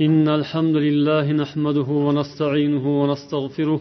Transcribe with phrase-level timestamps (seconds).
[0.00, 3.80] إن الحمد لله نحمده ونستعينه ونستغفره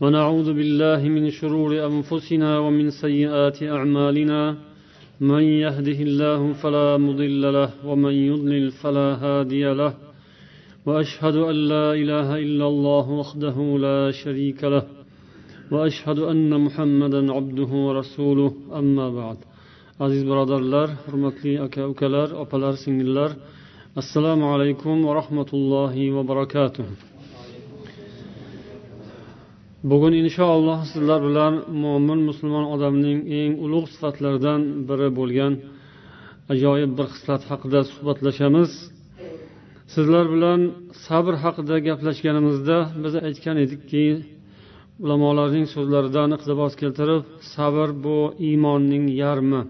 [0.00, 4.56] ونعوذ بالله من شرور أنفسنا ومن سيئات أعمالنا.
[5.20, 9.94] من يهده الله فلا مضل له ومن يضلل فلا هادي له.
[10.86, 13.56] وأشهد أن لا إله إلا الله وحده
[13.86, 14.84] لا شريك له.
[15.70, 18.52] وأشهد أن محمدا عبده ورسوله.
[18.80, 19.36] أما بعد.
[20.00, 23.30] Aziz birodarlar hurmatli aka ukalar opalar singillar
[23.96, 26.86] assalomu alaykum va rahmatullohi va barakatuh.
[29.90, 35.52] Bugun inshaalloh sizlar bilan mo'min musulmon odamning eng ulug' sifatlaridan biri bo'lgan
[36.52, 38.70] ajoyib bir xislat haqida suhbatlashamiz.
[39.94, 40.60] Sizlar bilan
[41.06, 44.04] sabr haqida gaplashganimizda biz aytgan edikki
[45.02, 47.22] ulamolarning so'zlaridan iqtibos keltirib
[47.54, 48.18] sabr bu
[48.48, 49.62] iymonning yarmi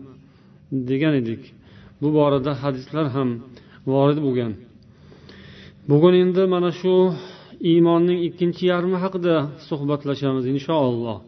[0.91, 1.43] degan edik.
[2.01, 3.31] Bu borada hadislar ham
[3.91, 4.53] vorid bo'lgan.
[5.91, 6.95] Bugun endi mana shu
[7.71, 9.35] iymonning ikkinchi yarmi haqida
[9.69, 11.19] suhbatlashamiz inshaalloh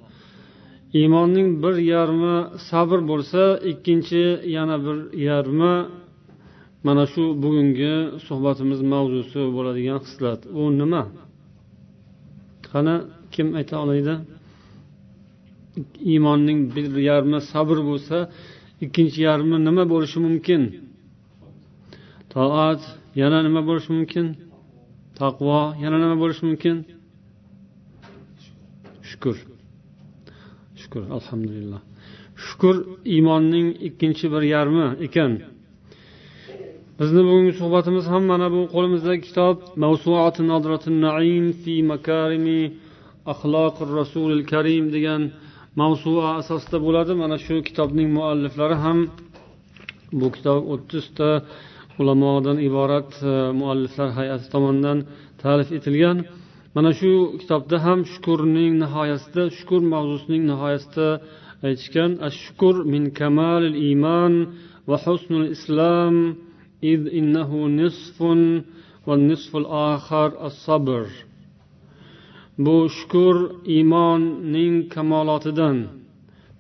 [0.99, 2.37] iymonning bir yarmi
[2.71, 4.23] sabr bo'lsa ikkinchi
[4.57, 4.97] yana bir
[5.29, 5.75] yarmi
[6.87, 7.95] mana shu bugungi
[8.27, 11.03] suhbatimiz mavzusi bo'ladigan hislat u nima?
[12.71, 12.95] Qani
[13.35, 14.15] kim ayta oladi
[16.13, 18.17] iymonning bir yarmi sabr bo'lsa
[18.85, 20.63] ikkinchi yarmi nima bo'lishi mumkin?
[22.35, 22.81] Toat
[23.21, 24.27] yana nima bo'lishi mumkin?
[25.21, 26.77] Taqvo yana nima bo'lishi mumkin?
[29.11, 29.37] Shukur
[30.81, 31.81] shukur alhamdulillah.
[32.47, 32.77] Shukur
[33.15, 35.33] iymonning ikkinchi bir yarmi ekan.
[37.01, 39.57] Bizni bugungi suhbatimiz ham mana bu qo'limizdagi kitob
[41.63, 42.61] fi makarimi
[43.33, 45.23] axloqir rasulil karim degan
[45.81, 47.13] mavsua asosida bo'ladi.
[47.23, 48.99] Mana shu kitobning mualliflari ham
[50.21, 51.29] bu kitob o'ttizta
[52.00, 53.12] ulamodan iborat
[53.60, 54.98] mualliflar hay'ati tomonidan
[55.42, 56.18] ta'lif etilgan
[56.76, 61.08] mana shu kitobda ham shukurning nihoyasida shukur mavzusining nihoyasida
[61.68, 62.12] aytishgan
[62.44, 64.34] shukur min kamalil iymon
[64.90, 66.16] va husnul islom
[66.94, 67.52] إذ إنه
[67.82, 68.18] نصف
[69.08, 71.06] والنصف الآخر الصبر
[72.58, 73.36] bu shukur
[73.66, 75.78] iymonning kamolotidan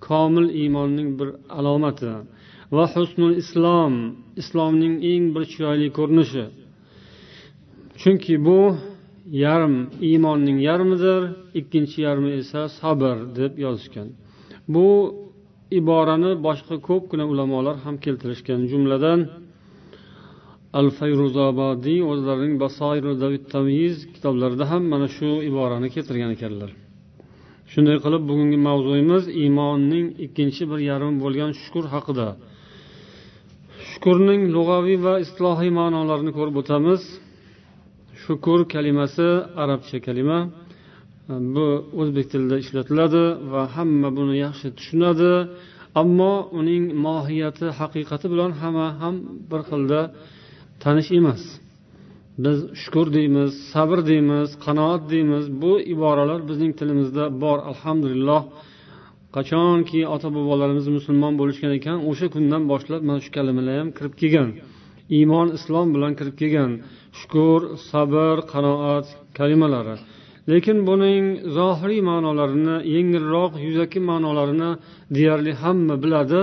[0.07, 2.12] komil iymonning bir alomati
[2.76, 3.94] Va husnul islom
[4.41, 6.44] islomning eng bir chiroyli ko'rinishi.
[8.00, 8.60] Chunki bu
[9.44, 9.76] yarim
[10.08, 11.22] iymonning yarmidir
[11.60, 14.09] ikkinchi yarmi esa sabr deb yozishgan.
[14.75, 14.86] Bu
[15.78, 19.20] iborani boshqa ko'pgina ulamolar ham keltirishgan jumladan
[20.78, 23.12] al fayruzobodiy o'zlarining basoiru
[23.54, 26.70] tamiz kitoblarida ham mana shu iborani keltirgan ekanlar.
[27.72, 32.28] Shunday qilib bugungi mavzuyimiz iymonning ikkinchi bir yarmi bo'lgan shukur haqida.
[34.00, 37.03] Shukurning lug'aviy va islohiy ma'nolarini ko'rib o'tamiz.
[38.22, 39.28] Shukur kalimasi
[39.62, 40.38] arabcha kalima.
[41.55, 41.66] Bu
[42.00, 45.33] o'zbek tilida ishlatiladi va hamma buni yaxshi tushunadi.
[46.03, 49.15] Ammo uning mohiyati haqiqati bilan hamma ham
[49.50, 50.00] bir xilda
[50.83, 51.43] tanish emas.
[52.44, 55.44] Biz shukur deymiz sabr deymiz qanoat deymiz.
[55.62, 58.41] Bu iboralar bizning tilimizda bor alhamdulillah.
[59.36, 64.48] Qachonki ota bobolarimiz musulmon bo'lishgan ekan o'sha kundan boshlab mana shu kalimalar ham kirib kelgan.
[65.16, 66.72] Iymon islom bilan kirib kelgan.
[67.18, 67.60] Shukur
[67.91, 69.06] sabr qanoat
[69.38, 69.96] kalimalari.
[70.52, 71.24] Lekin buning
[71.56, 74.70] zohiriy ma'nolarini yengilroq yuzaki ma'nolarini
[75.16, 76.42] deyarli hamma biladi.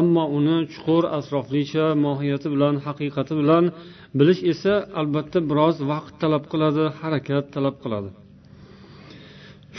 [0.00, 3.64] Ammo uni chuqur atroflicha mohiyati bilan haqiqati bilan
[4.18, 8.10] bilish esa albatta biroz vaqt talab qiladi harakat talab qiladi.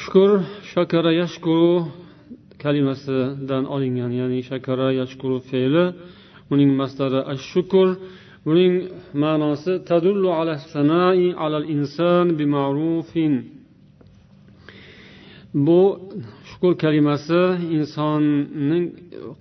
[0.02, 0.30] Shukur
[0.72, 1.74] shakara yashkuru
[2.66, 5.86] kalimasidan olingan ya'ni shakara yashkuru fe'li
[6.54, 7.88] uning mastari ashshukur
[8.46, 8.74] buning
[9.24, 13.34] ma'nosi tadullu ala sanai alal inson bima'rufin
[15.66, 15.82] bu
[16.50, 17.42] shukur kalimasi
[17.78, 18.86] insonning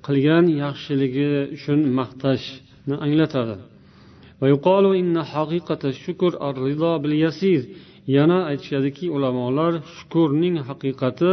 [0.06, 3.56] qilgan yaxshiligi uchun maqtashni anglatadi.
[8.16, 11.32] Yana aytishadiki ulamolar shukurning haqiqati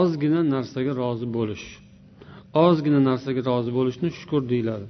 [0.00, 1.66] ozgina narsaga rozi bo'lish
[2.66, 4.86] ozgina narsaga rozi bo'lishni shukur deyiladi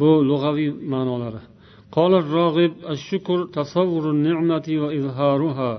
[0.00, 1.42] bu lug'aviy ma'nolari
[1.98, 5.72] قال الراغب الشكر تصور النعمة وإظهارها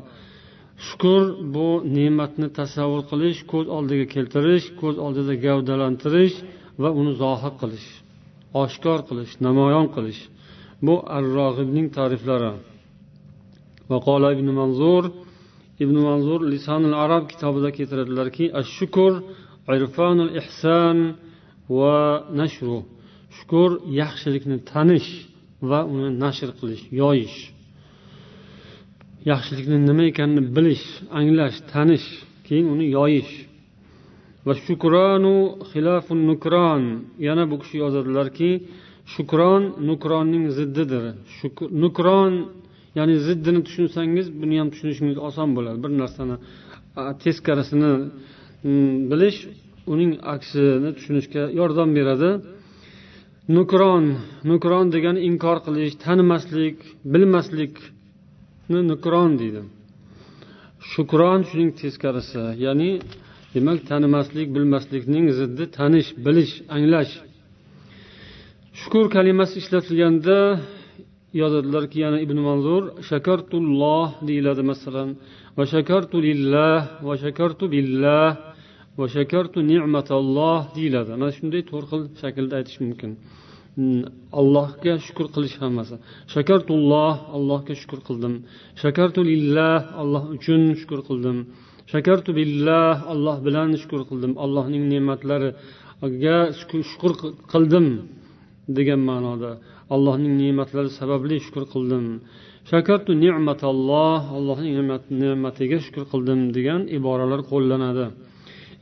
[0.88, 1.22] shukur
[1.56, 1.68] bu
[1.98, 6.36] ne'matni tasavvur qilish ko'z oldiga keltirish ko'z oldida gavdalantirish
[6.82, 7.88] va uni zohir qilish
[8.64, 10.22] oshkor qilish namoyon qilish
[10.86, 12.54] bu ar rog'ibning ta'riflari
[13.92, 15.04] وقال ابن منظور
[15.83, 19.13] ibn manzur lisanul arab kitobida keltiradilarki ashukur
[19.77, 20.99] irfanul ihson
[21.79, 21.99] va
[23.37, 25.11] shukur yaxshilikni tanish
[25.71, 27.39] va uni nashr qilish yoyish.
[29.31, 30.87] Yaxshilikni nima ekanini bilish
[31.19, 32.07] anglash tanish
[32.47, 33.33] keyin uni yoyish.
[34.47, 35.37] Va shukronu
[35.71, 36.83] xilafu nukron
[37.27, 38.51] yana bu kishi yozadilarki
[39.13, 41.05] shukron nukronning ziddidir.
[41.83, 42.33] Nukron
[42.99, 45.79] ya'ni ziddini tushunsangiz buni ham tushunishingiz oson bo'ladi.
[45.85, 46.37] Bir narsani
[47.23, 47.93] teskarisini
[49.11, 49.39] bilish
[49.93, 52.31] uning aksini tushunishga yordam beradi.
[53.57, 54.05] Nukron
[54.51, 56.77] nukron degani inkor qilish tanimaslik
[57.13, 59.63] bilmaslikni nukron deydi.
[60.93, 62.91] Shukron shuning teskarisi ya'ni
[63.55, 67.13] demak tanimaslik bilmaslikning ziddi tanish bilish anglash.
[68.81, 70.37] Shukur kalimasi ishlatilganda
[71.41, 75.09] yozadilarki yana ibn manzur shakartulloh deyiladi masalan.
[75.57, 78.27] Va shakartu lillah va shakartu billah
[78.99, 81.11] va shakartu ni'matalloh deyiladi.
[81.21, 83.11] Mana shunday to'rt xil shaklda aytish mumkin.
[83.77, 84.03] Hmm,
[84.41, 85.97] allohga shukur qilish hammasi.
[86.35, 88.35] Shakartulloh allohga shukur qildim.
[88.83, 91.39] Shakartu lillah alloh uchun shukur qildim.
[91.93, 94.33] Shakartu billah alloh bilan shukur qildim.
[94.45, 96.39] Allohning ne'matlariga
[96.91, 97.13] shukur
[97.53, 97.87] qildim
[98.77, 99.53] degan ma'noda.
[99.94, 102.06] allohning ne'matlari sababli shukur qildim
[102.72, 104.74] shakartu ne'matalloh allohning
[105.22, 108.06] ne'matiga shukur qildim degan iboralar qo'llanadi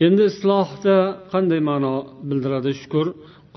[0.05, 0.97] endi islohda
[1.33, 1.93] qanday ma'no
[2.29, 3.07] bildiradi shukur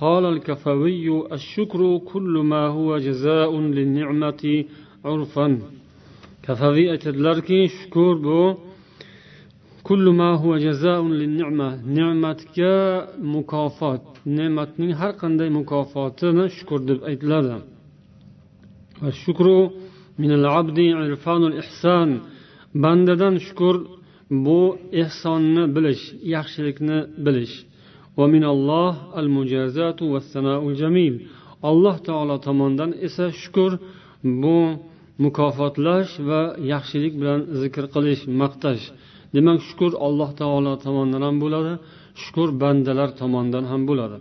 [0.04, 1.06] قال الكفوي
[1.36, 1.80] الشكر
[2.12, 4.42] كل ما هو جزاء للنعمة
[5.04, 5.46] عرفا
[6.46, 8.40] كفوي aytadilarki shukur bu
[11.97, 12.75] ne'matga
[13.33, 14.03] mukofot.
[14.37, 17.55] Ne'matning har qanday mukofotini shukur deb aytiladi.
[19.21, 19.57] Shukru
[20.21, 22.09] minal abdi irfanul ihson
[22.83, 23.75] bandadan shukur
[24.45, 24.59] bu
[25.01, 26.03] ehsonni bilish
[26.35, 27.55] yaxshilikni bilish.
[28.17, 31.15] Va minalloh al mujazatu va sanaul jamil.
[31.69, 33.71] Alloh taolo tomonidan esa shukur
[34.43, 34.57] bu
[35.23, 36.41] mukofotlash va
[36.73, 38.85] yaxshilik bilan zikr qilish maqtash.
[39.35, 41.73] Demak shukur alloh taolo tomonidan ham bo'ladi
[42.23, 44.17] shukur bandalar tomonidan ham bo'ladi.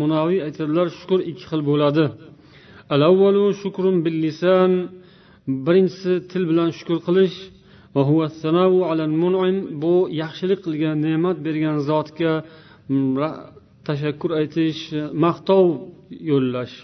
[0.00, 2.04] Munaviy aytadilar shukur ikki xil bo'ladi.
[5.66, 7.36] Birinchisi til bilan shukur qilish.
[9.82, 12.32] Bu yaxshilik qilgan ne'mat bergan zotga
[13.86, 14.80] tashakkur aytish
[15.24, 15.66] maqtov
[16.30, 16.76] yo'llash.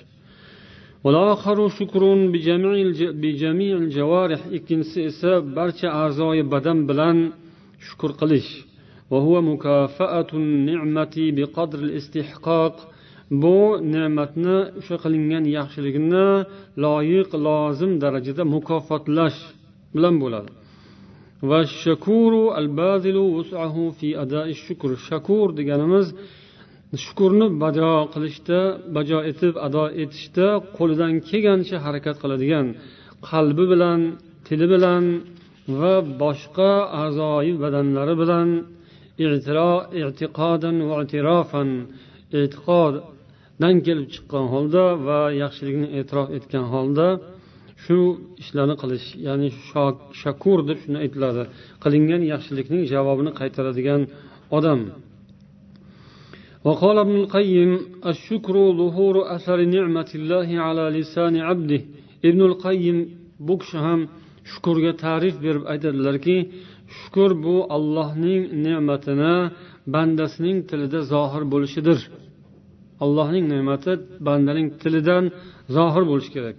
[4.56, 7.16] Ikkinchisi esa barcha a'zoyi badan bilan
[7.86, 8.50] shukur qilish.
[13.42, 13.56] Bu
[13.94, 16.26] ne'matni o'sha qilingan yaxshilikni
[16.84, 19.38] loyiq lozim darajada mukofotlash
[19.94, 20.50] bilan bo'ladi.
[21.48, 22.42] Va shakuru
[23.98, 24.08] fi
[24.66, 24.90] shukr.
[25.08, 26.06] Shakur deganimiz
[26.96, 28.60] shukurni bajo qilishda
[28.96, 30.46] bajo etib ado etishda
[30.76, 32.66] qo'lidan kelgancha harakat qiladigan
[33.30, 34.00] qalbi bilan
[34.46, 35.04] tili bilan
[35.80, 36.70] va boshqa
[37.02, 38.48] a'zoyi badanlari bilan
[39.24, 41.68] e'tiqodan va e'tirofan
[42.40, 47.08] e'tiqoddan kelib chiqqan holda va yaxshilikni e'tirof etgan holda
[47.84, 47.98] shu
[48.42, 49.48] ishlarni qilish ya'ni
[50.22, 51.42] shakur deb shuni aytiladi.
[51.84, 54.00] Qilingan yaxshilikning javobini qaytaradigan
[54.58, 54.80] odam.
[56.67, 57.71] وقال ابن القيم
[58.11, 61.81] الشكر ظهور أثر نعمة الله على لسان عبده
[62.29, 62.97] ابن القيم
[63.47, 63.99] بكش ham
[64.51, 66.37] shukurga ta'rif berib aytadilarki
[66.97, 69.35] shukur bu allohning ne'matini
[69.93, 71.99] bandasining tilida zohir bo'lishidir
[73.03, 73.93] allohning ne'mati
[74.27, 75.23] bandaning tilidan
[75.75, 76.57] zohir bo'lishi kerak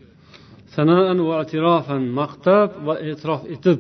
[0.75, 3.79] sanoan va atirofan maqtab va e'tirof etib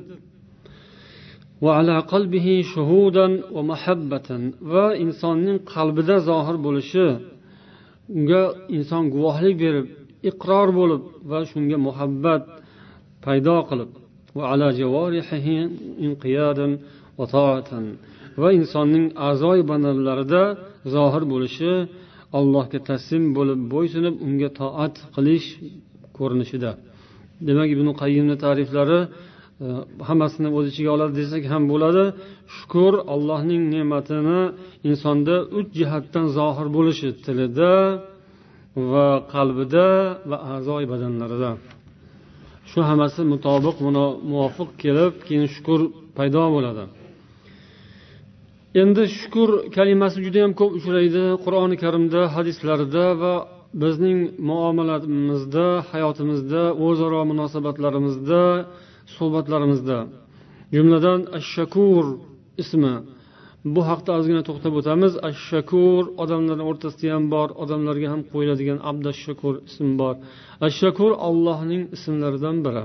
[1.64, 3.26] وعلى قلبه شهودا
[3.56, 4.28] ومحبة
[4.72, 7.06] va insonning qalbida zohir bo'lishi
[8.16, 8.42] unga
[8.76, 9.86] inson guvohlik berib
[10.30, 12.42] iqror bo'lib va shunga muhabbat
[13.24, 13.90] paydo qilib
[18.40, 20.42] va insonning a'zoyi badanlarida
[20.94, 21.72] zohir bo'lishi
[22.38, 25.48] allohga taslim bo'lib bo'ysunib unga toat qilish
[26.16, 26.70] ko'rinishida
[27.48, 29.08] demak ibn qayyimni ta'riflari e,
[30.07, 32.03] hammasini o'z ichiga oladi desak ham bo'ladi.
[32.55, 34.41] Shukur allohning ne'matini
[34.89, 37.73] insonda uch jihatdan zohir bo'lishi tilida
[38.91, 39.87] va qalbida
[40.29, 41.51] va a'zoi badanlarida.
[42.69, 43.77] Shu hammasi mutobiq
[44.31, 45.79] muvofiq kelib keyin shukur
[46.17, 46.83] paydo bo'ladi.
[48.81, 53.33] Endi shukur kalimasi juda yam ko'p uchraydi qur'oni karimda hadislarda va
[53.83, 58.41] bizning muomalamizda hayotimizda o'zaro munosabatlarimizda
[59.14, 59.98] suhbatlarimizda
[60.74, 61.20] jumladan
[61.52, 62.04] shakur
[62.62, 62.94] ismi
[63.74, 69.20] bu haqda ozgina to'xtab o'tamiz ash shakur odamlarni o'rtasida ham bor odamlarga ham qo'yiladigan abdash
[69.26, 70.14] shakur ism bor
[70.66, 72.84] ash shakur allohning ismlaridan biri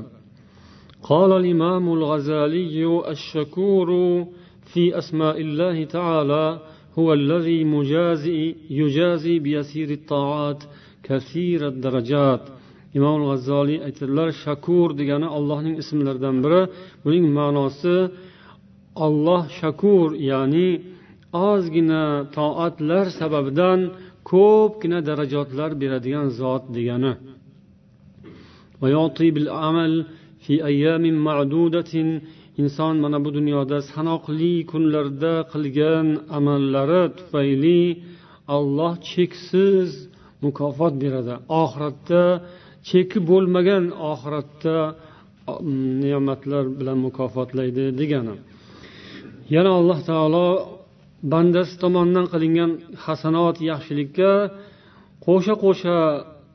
[1.09, 3.89] قال الإمام الغزالي الشكور
[4.71, 6.45] في أسماء الله تعالى
[6.99, 10.63] هو الذي مجازي يجازي بيسير الطاعات
[11.03, 12.43] كثير الدرجات
[12.98, 16.60] imom g'azzoliy aytadilar shakur degani allohning ismlaridan biri.
[17.04, 17.96] Buning ma'nosi
[19.06, 20.68] olloh shakur ya'ni
[21.50, 22.04] ozgina
[22.36, 23.80] toatlar sababidan
[24.30, 27.12] ko'pgina darajotlar beradigan zot degani.
[32.62, 36.08] Inson mana bu dunyoda sanoqli kunlarda qilgan
[36.38, 37.82] amallari tufayli
[38.56, 39.90] alloh cheksiz
[40.44, 41.34] mukofot beradi.
[41.62, 42.22] Oxiratda
[42.88, 44.76] cheki bo'lmagan oxiratda
[46.02, 48.36] ne'matlar bilan mukofotlaydi degani.
[49.54, 50.46] Yana alloh taolo
[51.32, 52.70] bandasi tomonidan qilingan
[53.04, 54.30] hasanot yaxshilikka
[55.26, 55.98] qo'sha qo'sha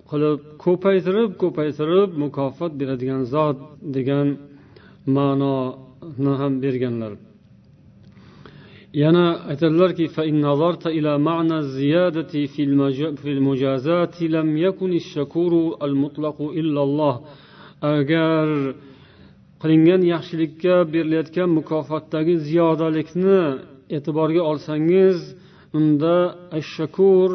[0.10, 3.58] qilib ko'paytirib ko'paytirib mukofot beradigan zot
[3.96, 4.28] degan
[5.16, 7.14] ma'noni ham berganlar.
[8.94, 10.06] Yana aytadilarki
[17.82, 18.48] agar
[19.62, 23.40] qilingan yaxshilikka berilayotgan mukofotdagi ziyodalikni
[23.96, 25.18] e'tiborga olsangiz
[25.78, 26.16] unda
[26.58, 27.30] ashshakur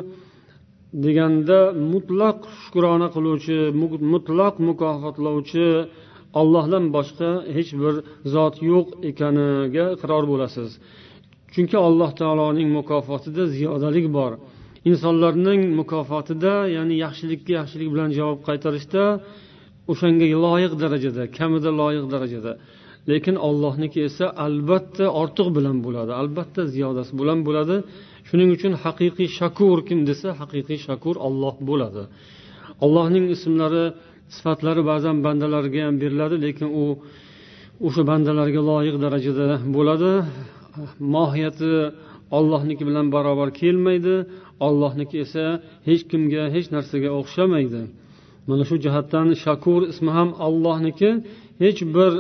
[1.05, 1.59] deganda
[1.93, 3.59] mutlaq shukrona qiluvchi
[4.15, 5.69] mutlaq mukofotlovchi
[6.41, 7.95] ollohdan boshqa hech bir
[8.35, 10.71] zot yo'q ekaniga iqror bo'lasiz.
[11.55, 14.33] Chunki alloh taoloning mukofotida ziyodalik bor.
[14.91, 19.03] Insonlarning mukofotida ya'ni yaxshilikka yaxshilik bilan javob qaytarishda
[19.93, 22.53] o'shanga loyiq darajada kamida loyiq darajada.
[23.11, 27.77] Lekin ollohniki esa albatta ortiq bilan bo'ladi albatta ziyodasi bilan bo'ladi.
[28.29, 32.03] Shuning uchun haqiqiy shakur kim desa haqiqiy shakur olloh bo'ladi.
[32.85, 33.85] Allohning ismlari
[34.37, 36.85] sifatlari ba'zan bandalarga ham beriladi lekin u
[37.87, 39.47] o'sha bandalarga loyiq darajada
[39.77, 40.13] bo'ladi.
[41.17, 41.73] Mohiyati
[42.37, 44.15] ollohniki bilan barobar kelmaydi.
[44.67, 45.45] Ollohniki esa
[45.89, 47.83] hech kimga hech narsaga o'xshamaydi.
[48.49, 51.11] Mana shu jihatdan shakur ismi ham allohniki
[51.65, 52.13] hech bir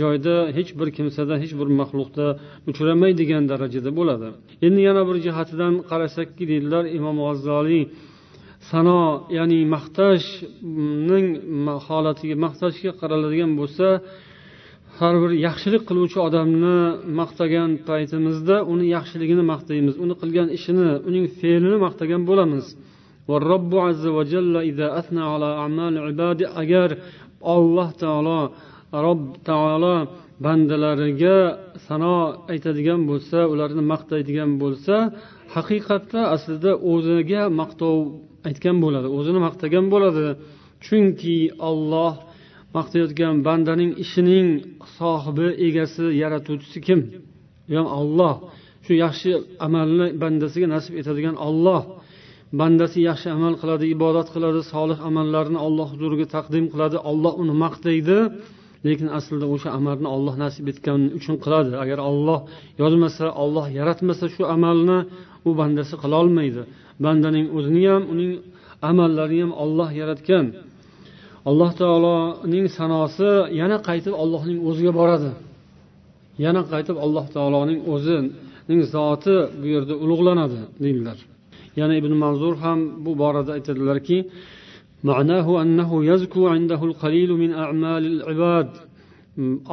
[0.00, 2.26] joyda hech bir kimsada hech bir maxluqda
[2.70, 4.28] uchramaydigan darajada bo'ladi.
[4.66, 7.84] Endi yana bir jihatidan qarasakki deydilar imom g'azzoliy
[8.70, 9.00] sano
[9.38, 11.26] ya'ni maqtashning
[11.86, 13.86] holatiga maqtashga qaraladigan bo'lsa
[14.98, 16.78] har bir yaxshilik qiluvchi odamni
[17.20, 19.94] maqtagan paytimizda uni yaxshiligini maqtaymiz.
[20.04, 22.66] Uni qilgan ishini uning fe'lini maqtagan bo'lamiz.
[26.62, 26.88] Agar
[27.54, 28.40] alloh taolo
[29.06, 29.96] robb taolo
[30.44, 31.38] bandalariga
[31.86, 32.16] sano
[32.52, 34.96] aytadigan bo'lsa ularni maqtaydigan bo'lsa
[35.56, 37.96] haqiqatda aslida o'ziga maqtov
[38.48, 40.26] aytgan bo'ladi o'zini maqtagan bo'ladi.
[40.84, 42.14] Chunki olloh
[42.76, 44.48] maqtayotgan bandaning ishining
[44.98, 47.00] sohibi egasi yaratuvchisi kim?
[47.74, 48.34] Ya'ni olloh
[48.84, 49.30] shu yaxshi
[49.66, 51.82] amalni bandasiga nasib etadigan olloh
[52.60, 56.96] bandasi yaxshi amal qiladi ibodat qiladi solih amallarni olloh huzuriga taqdim qiladi.
[57.10, 58.18] Olloh uni maqtaydi
[58.86, 61.72] lekin aslida o'sha amalni olloh nasib etgani uchun qiladi.
[61.82, 62.40] Agar olloh
[62.82, 64.98] yozmasa olloh yaratmasa shu amalni
[65.48, 66.62] u bandasi qilolmaydi.
[67.04, 68.32] Bandaning o'zini ham uning
[68.90, 70.46] amallarini ham olloh yaratgan.
[71.49, 73.29] alloh taoloning sanosi
[73.59, 75.31] yana qaytib allohning o'ziga boradi
[76.45, 81.17] yana qaytib alloh taoloning o'zining zoti bu yerda ulug'lanadi deydilar
[81.79, 84.19] yana ibn manzur ham bu borada aytadilarki
[85.03, 88.69] معناه أنه يزكو عنده القليل من أعمال العباد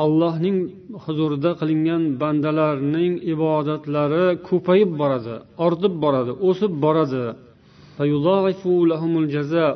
[0.05, 0.59] allohning
[1.05, 5.35] huzurida qilingan bandalarning ibodatlari ko'payib boradi
[5.67, 7.25] ortib boradi o'sib boradi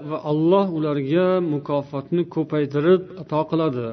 [0.10, 3.88] Va alloh ularga mukofotni ko'paytirib ato qiladi.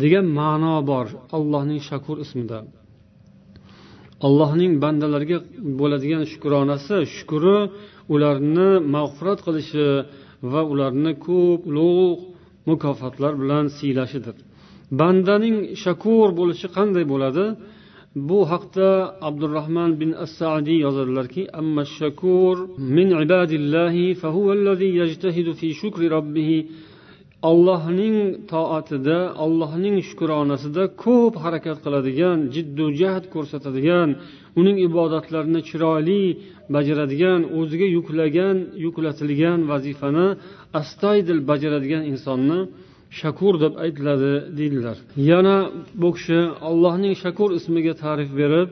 [0.00, 2.58] Degan ma'no bor allohning shakur ismida.
[4.26, 5.38] Allohning bandalarga
[5.80, 7.58] bo'ladigan shukronasi shukuri
[8.14, 9.86] ularni mag'firat qilishi
[10.52, 12.20] va ularni ko'p ulug'
[12.68, 14.36] mukofotlar bilan siylashidir.
[15.00, 17.44] Bandaning shakur bo'lishi qanday bo'ladi?
[18.14, 24.54] Bu haqda abdurahmon bin assadiy yozadilarki amma shakur min ibadillahi fahuva
[25.00, 26.50] yajtahidu fi shukri robbih
[27.50, 28.16] allohning
[28.52, 34.08] toatida allohning shukronasida ko'p harakat qiladigan jiddu jahd ko'rsatadigan
[34.60, 36.22] uning ibodatlarini chiroyli
[36.74, 40.28] bajaradigan o'ziga yuklagan yuklatilgan vazifani
[40.80, 42.60] astoydil bajaradigan insonni
[43.20, 44.96] shakur deb aytiladi deydilar.
[45.30, 45.56] Yana
[46.02, 46.38] bu kishi
[46.68, 48.68] allohning shakur ismiga ta'rif berib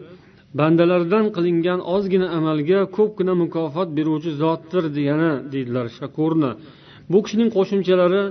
[0.59, 6.51] bandalardan qilingan ozgina amalga ko'pgina mukofot beruvchi zotdir degani deydilar shakurni.
[7.13, 8.23] Bu kishining qo'shimchalari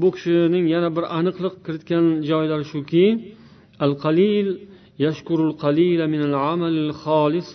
[0.00, 3.06] bu kishining yana bir aniqlik kiritgan joylari shuki
[3.84, 4.46] al qalil
[5.04, 7.48] yashkurul qalila min al amalil xolis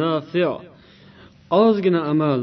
[0.00, 0.44] nafi.
[1.64, 2.40] Ozgina amal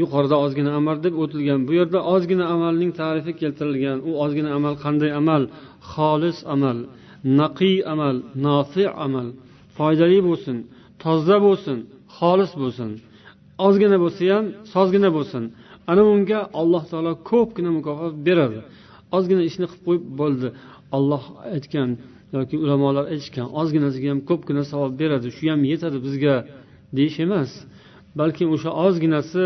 [0.00, 1.60] yuqorida ozgina amal deb o'tilgan.
[1.68, 3.98] Bu yerda ozgina amalning tarifi keltirilgan.
[4.08, 5.42] U ozgina amal qanday amal?
[5.92, 6.78] Xolis amal
[7.40, 9.28] naqiy amal nofi amal.
[9.76, 10.56] Foydali bo'lsin
[11.02, 11.78] toza bo'lsin
[12.16, 12.90] xolis bo'lsin.
[13.66, 15.42] Ozgina bo'lsa ham sozgina bo'lsin.
[15.90, 18.58] Ana unga alloh taolo ko'pgina mukofot beradi.
[19.16, 20.48] Ozgina ishni qilib qo'yib bo'ldi.
[20.96, 21.90] Olloh aytgan
[22.36, 25.28] yoki ulamolar aytishgan ozginasiga ham ko'pgina savob beradi.
[25.36, 26.34] Shu ham yetadi bizga.
[26.96, 27.50] Deyish emas.
[28.20, 29.44] Balkim o'sha ozginasi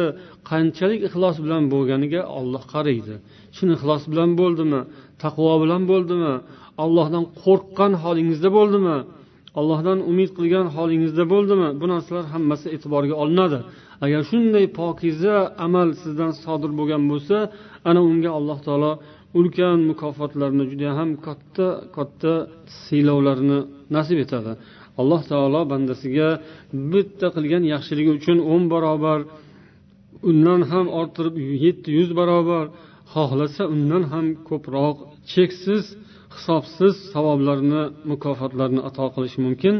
[0.51, 3.15] qanchalik ixlos bilan bo'lganiga olloh qaraydi.
[3.57, 4.81] Chin ixlos bilan bo'ldimi?
[5.23, 6.33] Taqvo bilan bo'ldimi?
[6.85, 8.97] Allohdan qo'rqqan holingizda bo'ldimi?
[9.61, 11.69] Allohdan umid qilgan holingizda bo'ldimi?
[11.81, 13.59] Bu narsalar hammasi e'tiborga olinadi.
[14.05, 17.37] Agar shunday pokiza amal sizdan sodir bo'lgan bo'lsa
[17.91, 18.93] ana unga alloh taolo
[19.39, 22.33] ulkan mukofotlarni juda ham katta katta
[22.83, 23.59] siylovlarni
[23.97, 24.53] nasib etadi.
[25.01, 26.29] Alloh taolo bandasiga
[26.93, 29.21] bitta qilgan yaxshiligi uchun o'n barobar
[30.31, 32.65] undan ham orttirib yetti yuz barobar
[33.13, 34.97] xohlasa undan ham ko'proq
[35.33, 35.85] cheksiz
[36.37, 39.75] hisobsiz savoblarni mukofotlarni ato qilishi mumkin.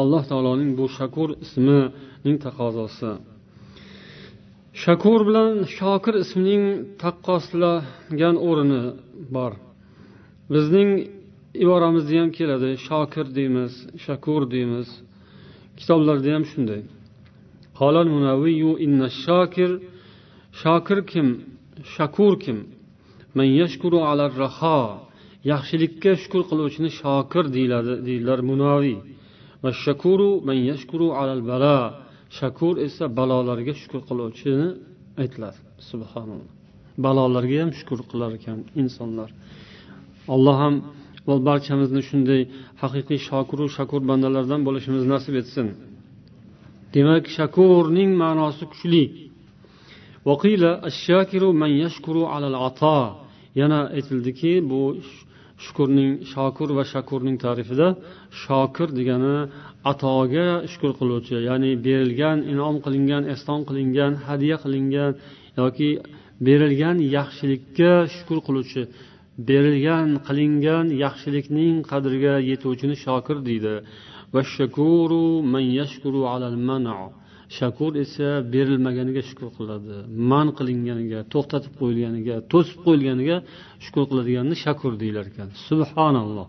[0.00, 3.10] Alloh taoloning bu shakur ismining taqozosi.
[4.84, 6.64] Shakur bilan shokir ismining
[7.02, 8.82] taqqoslagan o'rni
[9.34, 9.52] bor.
[10.54, 10.90] Bizning
[11.64, 12.70] iboramizda ham keladi.
[12.88, 13.72] Shokir deymiz
[14.06, 14.88] shakur deymiz.
[15.78, 16.82] Kitoblarda ham shunday.
[20.62, 21.28] Shokir kim?
[21.96, 22.58] Shakur kim?
[23.36, 24.80] Man yashkuru ala raho
[25.52, 28.98] yaxshilikka shukur qiluvchini shokir deyiladi deydilar munaviy
[29.62, 31.78] va shakuru man yashkuru alal bala
[32.38, 34.68] shakur esa balolarga shukur qiluvchini
[35.22, 35.58] aytiladi
[35.90, 36.50] subhanalloh.
[37.04, 39.30] Balolarga ham shukur qilar ekan insonlar.
[40.34, 40.74] Alloh ham
[41.48, 42.42] barchamizni shunday
[42.82, 45.66] haqiqiy shokiru shakur bandalardan bo'lishimiz nasib etsin.
[46.94, 49.04] Demak shakurning ma'nosi kuchli.
[53.60, 54.80] Yana aytildiki bu
[55.64, 57.88] shukurning shokur va shakurning tarifida
[58.42, 59.36] shokir degani
[59.90, 65.12] atoga shukur qiluvchi ya'ni berilgan inom qilingan ehson qilingan hadya qilingan
[65.60, 65.90] yoki
[66.46, 68.82] berilgan yaxshilikka shukur qiluvchi
[69.48, 73.74] berilgan qilingan yaxshilikning qadriga yetuvchini shokir deydi.
[77.58, 79.94] Shakur esa berilmaganiga shukur qiladi.
[80.30, 83.36] Man qilinganiga to'xtatib qo'yilganiga to'sib qo'yilganiga
[83.84, 85.48] shukur qiladiganni shakur deyilar ekan.
[85.68, 86.46] Subhanalloh.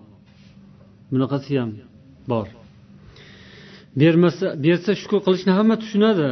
[1.12, 1.72] Bunaqasi ham
[2.32, 2.48] bor.
[4.02, 6.30] Bermasa bersa shukur qilishni hamma tushunadi.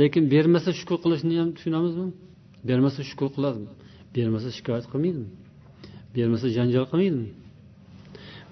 [0.00, 2.08] Lekin bermasa shukur qilishni ham tushunamizmi?
[2.68, 3.70] Bermasa shukur qiladimi?
[4.16, 5.28] Bermasa shikoyat qilmaydimi?
[6.14, 7.30] Bermasa janjal qilmaydimi?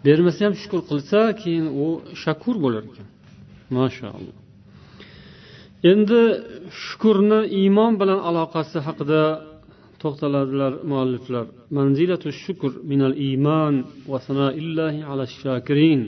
[0.05, 1.87] Bermasa ham shukur qilsa keyin u
[2.23, 3.09] shakur bo'lar ekan.
[3.77, 4.39] Mashaalloh
[5.93, 6.23] endi
[6.85, 9.23] shukurni iymon bilan aloqasi haqida
[10.03, 11.47] to'xtaladilar mualliflar.
[11.77, 13.75] Manzilatu shukr minal iymon
[14.11, 16.03] va sanoillahi ala shakirin.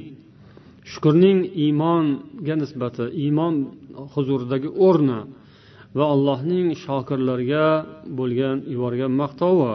[0.90, 3.54] Shukurning iymonga nisbati iymon
[4.14, 5.20] huzuridagi o'rni
[5.98, 7.66] va allohning shokirlarga
[8.18, 9.74] bo'lgan yuborgan maqtovi.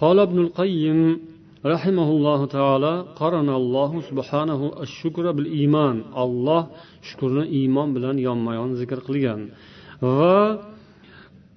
[0.00, 1.20] قال ابن القيم
[1.66, 6.66] رحمه الله تعالى قرن الله سبحانه الشكر بالإيمان الله
[7.02, 9.48] شكرنا إيمان بلان يوم يوم ذكر قليان
[10.02, 10.20] و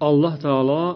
[0.01, 0.95] الله تعالى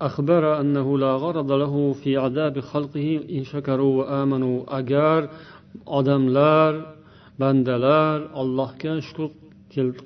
[0.00, 5.22] أخبر أنه لا غرض له في عذاب خلقه إن شكروا وآمنوا أجار
[5.86, 6.74] odamlar
[7.40, 9.30] bandalar allohga shukur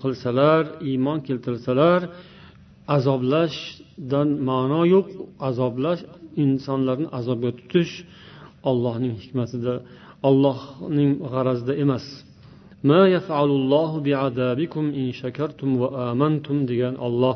[0.03, 2.01] qilsalar iymon keltirsalar
[2.97, 5.09] azoblashdan ma'no yo'q
[5.49, 6.03] azoblash
[6.44, 7.94] insonlarni azobga tutish
[8.70, 9.74] ollohning hikmatida
[10.30, 12.06] ollohning g'arazida emas.
[16.72, 17.36] Degan olloh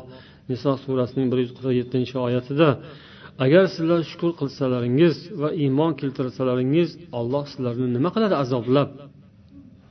[0.50, 2.68] niso surasining bir yuz qirq yettinchi oyatida
[3.44, 8.90] agar sizlar shukur qilsalaringiz va iymon keltirsalaringiz olloh sizlarni nima qiladi azoblab?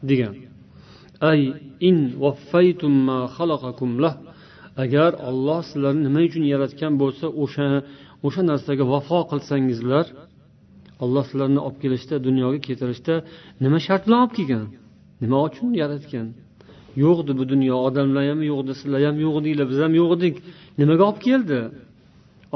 [0.10, 0.36] degan.
[1.30, 1.42] Ay
[1.90, 1.98] in
[3.08, 3.20] ma
[4.84, 7.68] agar olloh sizlarni nima uchun yaratgan bo'lsa o'sha
[8.26, 10.06] o'sha narsaga vafo qilsangizlar
[11.04, 13.16] alloh sizlarni olib kelishda dunyoga keltirishda
[13.64, 14.66] nima shart bilan olib kelgan
[15.24, 16.28] nima uchun yaratgan?
[17.04, 20.12] Yo'q edi bu dunyo odamlar ham yo'q edi sizlar ham yo'q edinglar biz ham yo'q
[20.18, 20.36] edik
[20.80, 21.60] nimaga olib keldi?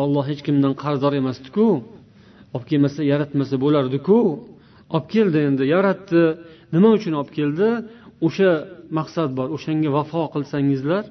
[0.02, 1.68] Olloh hech kimdan qarzdor emasdiku.
[2.56, 4.20] Olib kelmasa yaratmasa bo'lardiku.
[4.96, 6.24] Olib keldi endi yaratdi.
[6.74, 7.68] Nima uchun olib keldi?
[8.28, 8.52] O'sha
[8.98, 11.04] maqsad bor o'shanga vafo qilsangizlar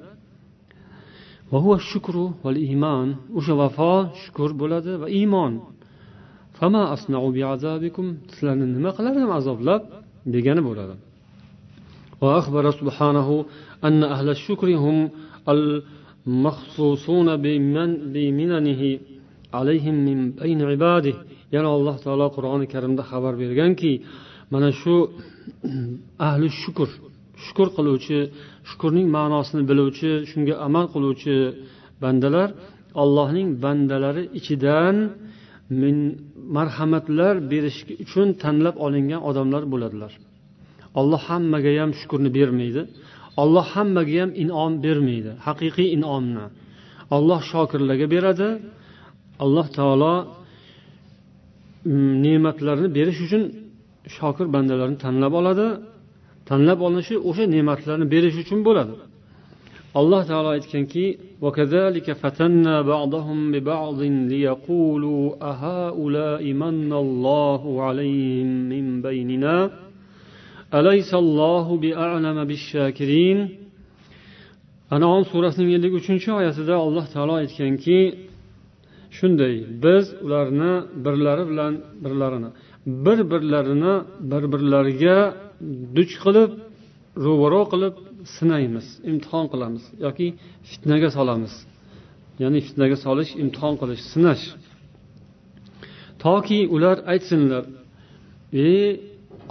[1.51, 3.15] وهو الشكر والإيمان.
[3.33, 5.59] وش وفاء شكر بلد وإيمان.
[6.53, 9.81] فما أصنع بعذابكم سلان النمق لرم عذاب لب
[10.25, 10.95] بيجان بلد
[12.21, 13.45] وأخبر سبحانه
[13.83, 15.09] أن أهل الشكر هم
[15.49, 18.99] المخصوصون بمن بمننه
[19.53, 21.13] عليهم من بين عباده.
[21.51, 24.01] يعني الله تعالى قرآن الكريم ده خبر بيرجانكي
[24.51, 25.07] من شو
[26.27, 26.89] أهل الشكر
[27.45, 28.19] shukur qiluvchi
[28.69, 31.35] shukurning ma'nosini biluvchi shunga amal qiluvchi
[32.03, 32.49] bandalar
[33.03, 34.95] allohning bandalari ichidan
[35.81, 35.95] min
[36.55, 40.11] marhamatlar berish uchun tanlab olingan odamlar bo'ladilar.
[40.99, 42.81] Olloh hammaga ham shukurni bermaydi.
[43.41, 46.45] Olloh hammaga ham inom bermaydi haqiqiy inomni.
[47.15, 48.49] Olloh shokirlarga beradi.
[49.43, 50.13] Alloh taolo
[51.91, 53.43] mm, ne'matlarni berish uchun
[54.17, 55.67] shokir bandalarni tanlab oladi.
[56.49, 58.93] tanlab olinishi o'sha ne'matlarni berish uchun bo'ladi.
[59.99, 61.05] Alloh taolo aytganki
[74.95, 77.97] anom surasining ellik uchinchi oyatida alloh taolo aytganki
[79.17, 80.73] shunday biz ularni
[81.05, 82.49] birlari bilan birlarini
[83.05, 83.93] bir birlarini
[84.31, 85.17] bir birlariga
[85.97, 86.51] duch qilib
[87.25, 87.95] ro'baro qilib
[88.35, 90.27] sinaymiz imtihon qilamiz yoki
[90.69, 91.53] fitnaga solamiz.
[92.41, 94.45] Ya'ni fitnaga solish imtihon qilish sinash.
[96.23, 97.63] Toki ular aytsinlar
[98.67, 98.85] ey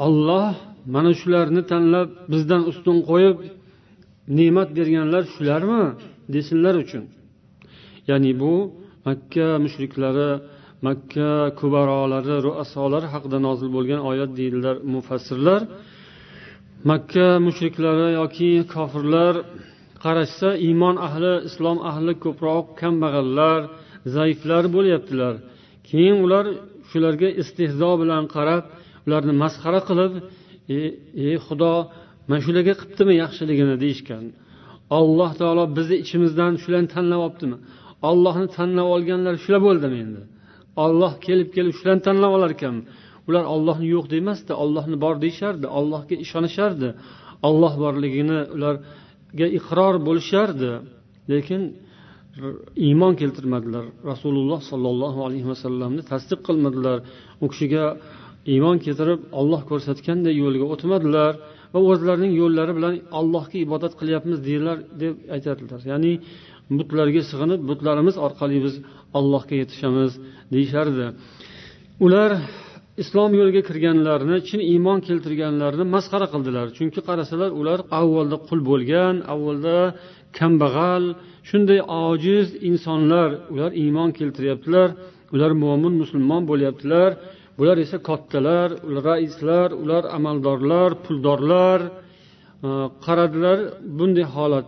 [0.07, 0.49] olloh
[0.95, 3.39] mana shularni tanlab bizdan ustun qo'yib
[4.39, 5.85] ne'mat berganlar shularmi?
[6.35, 7.05] desinlar uchun.
[8.09, 8.55] Ya'ni bu
[9.07, 10.31] makka mushriklari
[10.87, 15.61] makka kubarolari ruasolari haqida nozil bo'lgan oyat deydilar mufassirlar.
[16.85, 19.35] Makka mushriklari yoki kofirlar
[20.05, 23.61] qarashsa iymon ahli islom ahli ko'proq kambag'allar
[24.17, 25.35] zaiflar bo'lyaptilar.
[25.89, 26.45] Keyin ular
[26.91, 28.65] shularga istehzo bilan qarab
[29.07, 30.13] ularni masxara qilib
[30.77, 30.87] ey
[31.27, 31.73] e, xudo
[32.29, 33.75] mana shularga qilibdimi yaxshiligini?
[33.85, 34.25] deyishgan.
[34.99, 37.59] Alloh taolo bizni ichimizdan shularni tanlab olibdimi?
[38.11, 40.23] Ollohni tanlab olganlar shular bo'ldimi endi
[40.85, 42.83] olloh kelib kelib shularni tanlab olar ekanmi
[43.29, 46.89] ular ollohni yo'q demasdi ollohni bor deyishardi allohga ishonishardi
[47.49, 50.71] olloh borligini ularga iqror bo'lishardi.
[51.33, 51.63] Lekin
[52.89, 53.85] iymon keltirmadilar.
[54.11, 56.99] Rasululloh sollallohu alayhi vasallamni tasdiq qilmadilar.
[57.45, 57.85] U kishiga
[58.53, 61.33] iymon keltirib olloh ko'rsatganday yo'lga o'tmadilar
[61.73, 65.81] va o'zlarining yo'llari bilan allohga ibodat qilyapmiz deydilar deb aytadilar.
[65.93, 66.13] Ya'ni
[66.79, 68.75] butlarga sig'inib butlarimiz orqali biz
[69.19, 70.13] allohga yetishamiz
[70.55, 71.07] deyishardi.
[72.05, 72.31] Ular
[73.03, 76.67] islom yo'liga kirganlarni chin iymon keltirganlarni masxara qildilar.
[76.77, 79.79] Chunki qarasalar ular avvalda qul bo'lgan avvalda
[80.39, 81.05] kambag'al
[81.49, 83.31] shunday ojiz insonlar.
[83.53, 84.89] Ular iymon keltiryaptilar
[85.35, 87.11] ular mo'min musulmon bo'lyaptilar
[87.59, 88.69] bular esa kattalar
[89.09, 91.81] raislar ular amaldorlar puldorlar
[92.67, 92.69] e,
[93.05, 93.59] qaradilar
[93.99, 94.67] bunday holat.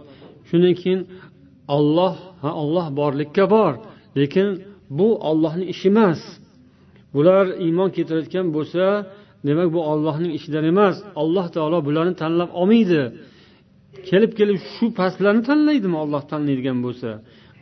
[0.49, 1.01] Shundan keyin
[1.77, 3.73] olloh ha olloh borlikka bor
[4.19, 4.49] lekin
[4.99, 6.21] bu ollohni ishi emas.
[7.15, 8.85] Bular iymon keltirayotgan bo'lsa
[9.49, 10.97] demak bu ollohning ishidan emas.
[11.23, 13.03] Alloh taolo bularni tanlab olmaydi.
[14.09, 17.11] Kelib kelib shu pastlarni tanlaydimi olloh tanlaydigan bo'lsa?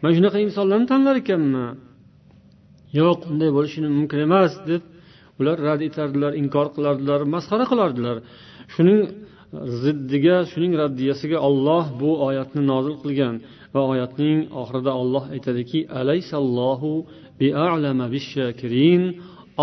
[0.01, 1.67] Mana shunaqa insonlarni tanlar ekanmi?
[2.99, 4.83] Yo'q unday bo'lishi mumkin emas deb
[5.41, 8.17] ular rad etardilar inkor qilardilar masxara qilardilar.
[8.75, 9.01] Shuning
[9.83, 13.35] ziddiga shuning raddiyasiga olloh bu oyatni nozil qilgan
[13.75, 16.93] va oyatning oxirida olloh aytadiki alaysallohu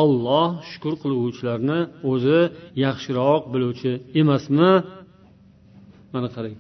[0.01, 1.79] olloh shukur qiluvchilarni
[2.11, 2.39] o'zi
[2.85, 4.71] yaxshiroq biluvchi emasmi?
[6.13, 6.57] Mana qarang.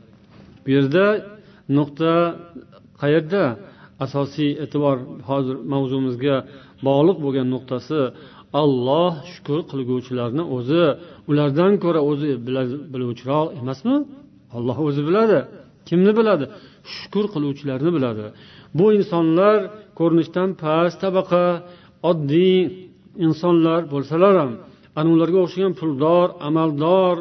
[0.63, 1.05] Bu yerda
[1.77, 2.13] nuqta
[3.01, 3.43] qayerda?
[4.05, 4.97] Asosiy e'tibor
[5.29, 6.35] hozir mavzumizga
[6.87, 7.99] bog'liq bo'lgan nuqtasi
[8.61, 10.83] olloh shukur qilguvchilarni o'zi
[11.29, 12.29] ulardan ko'ra o'zi
[12.93, 13.95] biluvchiroq emasmi?
[14.57, 15.39] Olloh o'zi biladi.
[15.89, 16.45] Kimni biladi?
[16.95, 18.25] Shukur qiluvchilarni biladi.
[18.77, 19.57] Bu insonlar
[19.99, 21.43] ko'rinishdan past tabaqa
[22.09, 22.57] oddiy
[23.25, 24.51] insonlar bo'lsalar ham
[24.99, 27.15] ana ularga o'xshagan puldor amaldor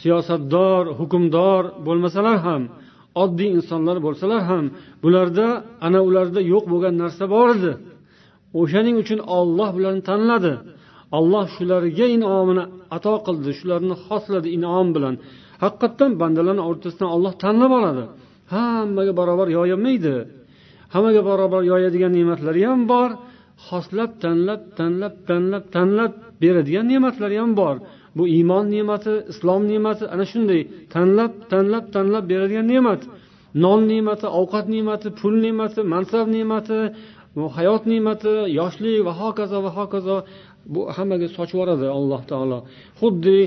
[0.00, 2.62] siyosatdor hukmdor bo'lmasalar ham
[3.22, 4.64] oddiy insonlar bo'lsalar ham
[5.02, 5.46] bularda
[5.86, 7.72] ana ularda yo'q bo'lgan narsa bor edi.
[8.60, 10.54] O'shaning uchun olloh bularni tanladi
[11.18, 12.64] alloh shularga inomini
[12.96, 15.14] ato qildi shularni xosladi inom bilan.
[15.64, 18.04] Haqiqatdan bandalarni o'rtasidan olloh tanlab oladi.
[18.54, 20.14] Hammaga barobar yoyilmaydi.
[20.94, 23.10] Hammaga barobar yoyadigan ne'matlari ham bor.
[23.66, 27.76] Xoslab tanlab tanlab tanlab tanlab beradigan ne'matlari ham bor.
[28.16, 30.62] Bu iymon ne'mati islom ne'mati ana shunday.
[30.94, 33.00] Tanlab tanlab tanlab beradigan ne'mat.
[33.62, 36.78] Non ne'mati ovqat ne'mati pul ne'mati mansab ne'mati
[37.58, 40.16] hayot ne'mati yoshlik va hokazo va hokazo.
[40.72, 42.58] Bu hammaga sochib yuboradi alloh taolo.
[43.00, 43.38] Xuddi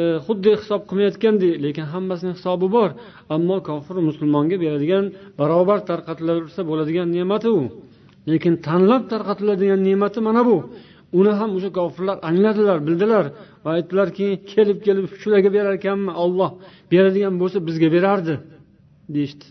[0.00, 2.90] e, xuddi hisob qilmayotgandek lekin hammasini hisobi bor.
[3.34, 5.04] Ammo kofir musulmonga beradigan
[5.38, 7.62] barobar tarqatilaversa bo'ladigan ne'mati u.
[8.28, 10.56] lekin tanlab tarqatiladigan ne'mati mana bu.
[11.18, 13.24] Uni ham o'sha kofirlar angladilar bildilar
[13.64, 16.12] va aytdilarki kelib kelib shularga berar ekanmi?
[16.24, 16.50] Olloh
[16.92, 18.34] beradigan bo'lsa bizga berardi
[19.14, 19.46] deyishdi.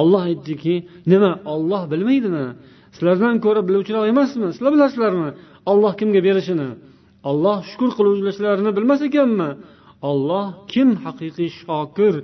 [0.00, 0.74] Olloh aytdiki
[1.12, 2.46] nima olloh bilmaydimi?
[2.94, 4.46] Sizlardan ko'ra biluvchiroq emasmi?
[4.54, 5.28] Sizlar bilasizlarmi?
[5.70, 6.68] Olloh kimga berishini?
[7.30, 9.50] Olloh shukur qiluvchilarni bilmas ekanmi?
[10.10, 12.14] Olloh kim haqiqiy shokir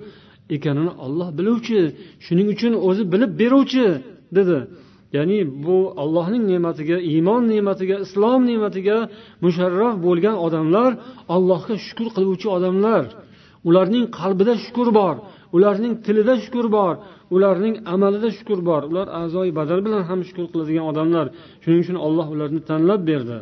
[0.57, 1.81] ekanini olloh biluvchi
[2.27, 3.87] shuning uchun o'zi bilib beruvchi
[4.37, 4.59] dedi.
[5.17, 8.99] Ya'ni bu allohning ne'matiga iymon ne'matiga islom ne'matiga
[9.45, 10.91] musharraf bo'lgan odamlar
[11.35, 13.05] allohga shukur qiluvchi odamlar.
[13.69, 15.17] Ularning qalbida shukur bor
[15.57, 16.95] ularning tilida shukur bor
[17.35, 18.83] ularning amalida shukur bor.
[18.91, 21.27] Ular a'zoyi badal bilan ham shukur qiladigan odamlar.
[21.63, 23.39] Shuning uchun olloh ularni tanlab berdi.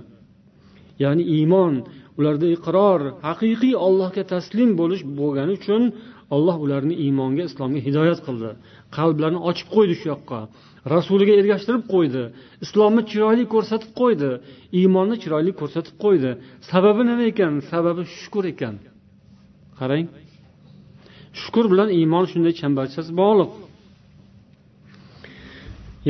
[1.03, 1.75] Ya'ni iymon
[2.19, 5.83] ularda iqror haqiqiy allohga taslim bo'lish bo'lgani uchun
[6.35, 8.51] alloh ularni iymonga islomga hidoyat qildi.
[8.97, 10.41] Qalblarini ochib qo'ydi shu yoqqa.
[10.95, 12.23] Rasuliga ergashtirib qo'ydi.
[12.65, 14.31] Islomni chiroyli ko'rsatib qo'ydi.
[14.81, 16.31] Iymonni chiroyli ko'rsatib qo'ydi.
[16.71, 17.53] Sababi nima ekan?
[17.71, 18.75] Sababi shukur ekan.
[19.79, 20.07] Qarang.
[21.41, 23.53] Shukur bilan iymon shunday chambarchas bog'liq.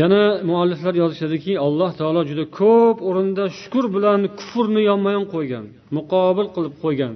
[0.01, 5.65] Yana mualliflar yozishadiki alloh taolo juda ko'p o'rinda shukur bilan kufrni yonma yon qo'ygan
[5.97, 7.13] muqobil qilib qo'ygan.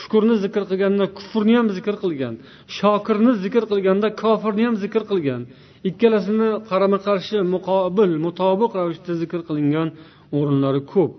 [0.00, 2.34] Shukurni zikr qilganda kufrni ham zikr qilgan
[2.78, 5.40] shokirni zikr qilganda kofirni ham zikr qilgan.
[5.88, 9.88] Ikkalasini qarama qarshi muqobil mutobiq ravishda zikr qilingan
[10.38, 11.12] o'rinlari ko'p.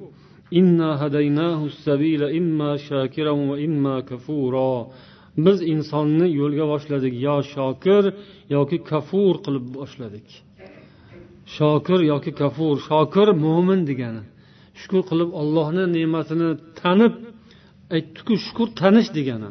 [5.45, 8.03] Biz insonni yo'lga boshladik yo shokir
[8.55, 10.27] yoki kafur qilib boshladik.
[11.55, 14.23] Shokir yoki kafur shokir mo'min degani.
[14.79, 16.49] Shukur qilib ollohni ne'matini
[16.79, 17.13] tanib
[17.95, 19.49] aytdiku shukur tanish degani.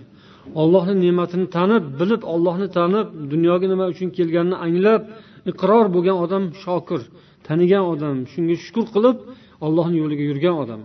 [0.62, 5.02] Ollohni ne'matini tanib bilib ollohni tanib dunyoga nima uchun kelganini anglab
[5.50, 7.00] iqror bo'lgan odam shokir
[7.48, 9.16] tanigan odam shunga shukur qilib
[9.66, 10.80] ollohni yo'liga yurgan odam.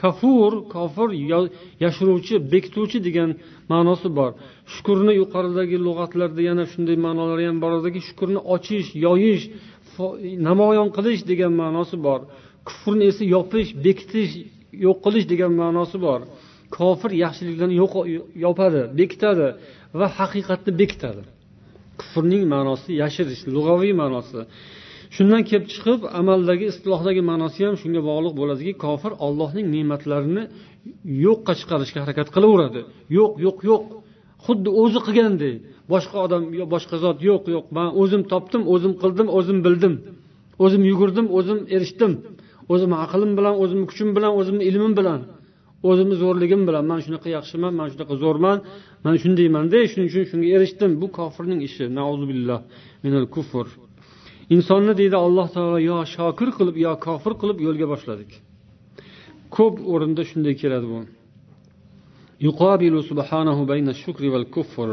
[0.00, 1.08] Kafur kofir
[1.84, 3.30] yashiruvchi bekituvchi degan
[3.72, 4.30] ma'nosi bor.
[4.74, 9.44] Shukurni yuqoridagi lug'atlarda yana shunday ma'nolari ham bor ediki shukurni ochish yoyish
[10.48, 12.20] namoyon qilish degan ma'nosi bor.
[12.68, 14.32] Kufrni esa yopish bekitish
[14.84, 16.20] yo'q qilish degan ma'nosi bor.
[16.76, 17.76] Kofir yaxshiliklarni
[18.46, 19.46] yopadi bekitadi
[19.98, 21.22] va haqiqatni bekitadi
[22.00, 24.40] kufrning ma'nosi yashirish lug'aviy ma'nosi.
[25.16, 30.44] Shundan kelib chiqib amaldagi istilohdagi ma'nosi ham shunga bog'liq bo'ladiki kofir ollohning ne'matlarini
[31.24, 32.80] yo'qqa chiqarishga harakat qilaveradi.
[33.16, 33.84] Yo'q yo'q yo'q.
[34.46, 35.54] Xuddi o'zi qilganday
[35.92, 37.66] boshqa odam yo boshqa zot yo'q yo'q.
[37.76, 39.94] Man o'zim topdim o'zim qildim o'zim bildim.
[40.64, 42.12] O'zim yugurdim o'zim erishdim.
[42.72, 45.20] O'zim aqlim bilan o'zim kuchim bilan o'zimni ilmim bilan.
[45.88, 48.58] O'zimni zo'rligim bilan man shunaqa yaxshiman man shunaqa zo'rman
[49.04, 50.90] man shundaymanda shuning uchun shunga erishdim.
[51.00, 51.84] Bu kofirning ishi.
[51.98, 52.58] Nauzubillah
[53.04, 53.66] minal kufr
[54.54, 58.30] insonni deydi alloh taolo yo shokir qilib yo kofir qilib yo'lga boshladik.
[59.56, 60.98] Ko'p o'rinda shunday keladi bu.
[62.46, 64.88] Yuqobilu subhanahu bayna shukri val kufr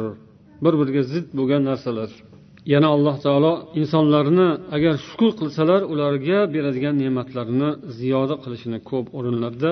[0.64, 2.10] bir biriga zid bo'lgan narsalar.
[2.74, 9.72] Yana alloh taolo insonlarni agar shukur qilsalar ularga beradigan ne'matlarini ziyoda qilishini ko'p o'rinlarda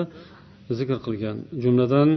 [0.77, 2.10] zikr qilgan jumladan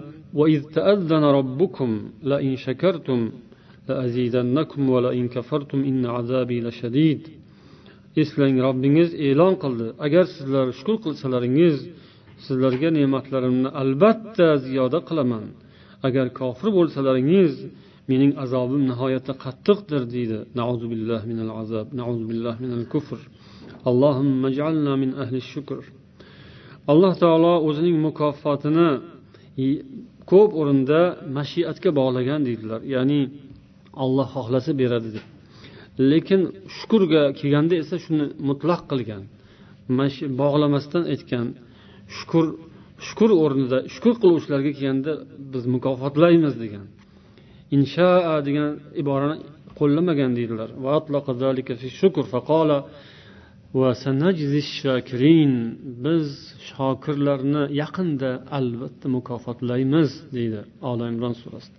[8.22, 9.86] eslang robbingiz e'lon qildi.
[10.06, 11.76] Agar sizlar shukur qilsalaringiz
[12.44, 15.44] sizlarga ne'matlarimni albatta ziyoda qilaman.
[16.08, 17.52] Agar kofir bo'lsalaringiz
[18.10, 20.38] mening azobim nihoyatda qattiqdir deydi.
[21.30, 21.86] Minal azab
[22.62, 23.18] minal kufr.
[23.88, 24.48] Allohimma
[25.02, 25.80] min ahli shukr.
[26.90, 28.90] Alloh taolo o'zining mukofotini
[30.30, 31.00] ko'p o'rinda
[31.38, 32.80] mashiatga bog'lagan deydilar.
[32.94, 33.20] Ya'ni
[34.04, 35.24] olloh xohlasa beradi deb.
[36.10, 36.40] Lekin
[36.76, 39.22] shukurga kelganda esa shuni mutlaq qilgan
[40.42, 41.46] bog'lamasdan aytgan
[42.16, 42.44] shukur
[43.06, 45.12] shukur o'rnida shukur qiluvchilarga kelganda
[45.52, 46.86] biz mukofotlaymiz degan.
[47.76, 48.70] Inshaa degan
[49.02, 49.36] iborani
[49.78, 50.68] qo'llamagan deydilar.
[56.04, 56.28] Biz
[56.71, 61.77] shokirlarni yaqinda albatta mukofotlaymiz deydi oli imron surasida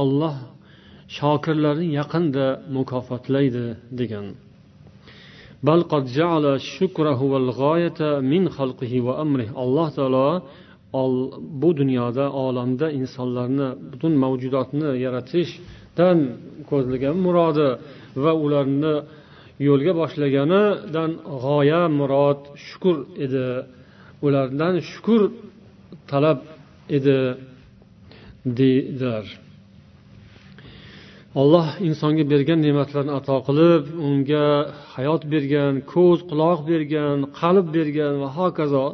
[0.00, 0.36] olloh
[1.18, 3.66] shokirlarni yaqinda mukofotlaydi
[4.00, 4.26] degan
[5.68, 8.00] بل قد جعل الشكر هو الغاية
[8.32, 10.42] من خلقه وأمره الله تعالى
[11.62, 16.18] bu dunyoda olamda insonlarni butun mavjudotni yaratishdan
[16.70, 17.68] ko'zlagan murodi
[18.22, 18.94] va ularni
[19.67, 21.11] yo'lga boshlaganidan
[21.43, 23.47] g'oya murod shukur edi.
[24.25, 25.21] Ulardan shukur
[26.11, 26.39] talab
[26.97, 27.17] edi
[28.59, 29.25] deydilar.
[31.41, 34.45] Alloh insonga bergan ne'matlarni ato qilib unga
[34.95, 38.85] hayot bergan ko'z quloq bergan qalb bergan va hokazo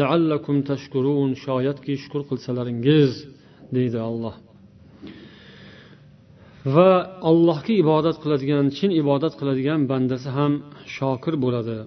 [0.00, 3.12] laallakum tashkurun shoyatki shukur qilsalaringiz
[3.76, 4.34] deydi alloh.
[6.75, 6.91] va
[7.29, 10.53] allohga ibodat qiladigan chin ibodat qiladigan bandasi ham
[10.95, 11.77] shokir bo'ladi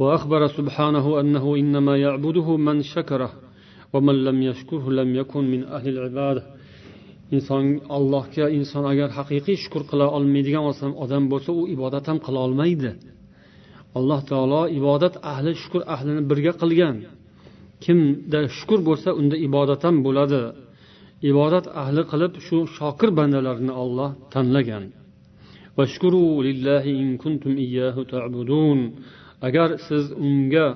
[0.00, 3.30] وأخبر سبحانه أنه إنما يعبده من شكره
[3.92, 6.42] ومن لم يشكره لم يكن من أهل العبادة
[7.36, 7.64] inson
[7.96, 10.64] allohga inson agar haqiqiy shukur qila olmaydigan
[11.04, 12.90] odam bo'lsa u ibodat ham qila olmaydi
[13.98, 16.96] alloh taolo ibodat ahli shukur ahlini birga qilgan
[17.84, 20.40] kimda shukur bo'lsa unda ibodat ham bo'ladi
[21.31, 24.85] Ibodat ahli qilib shu shokir bandalarni olloh tanlagan.
[29.47, 30.67] Agar siz unga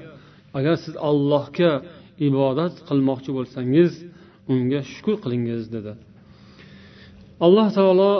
[0.57, 1.71] agar siz allohga
[2.27, 3.91] ibodat qilmoqchi bo'lsangiz
[4.51, 5.93] unga shukur qilingiz dedi.
[7.45, 8.13] Alloh taolo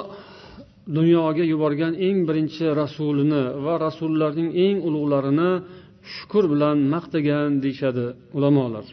[0.97, 5.51] dunyoga yuborgan eng birinchi rasulini va rasullarning eng ulug'larini
[6.13, 8.05] shukur bilan maqtagan deyishadi
[8.37, 8.85] ulamolar.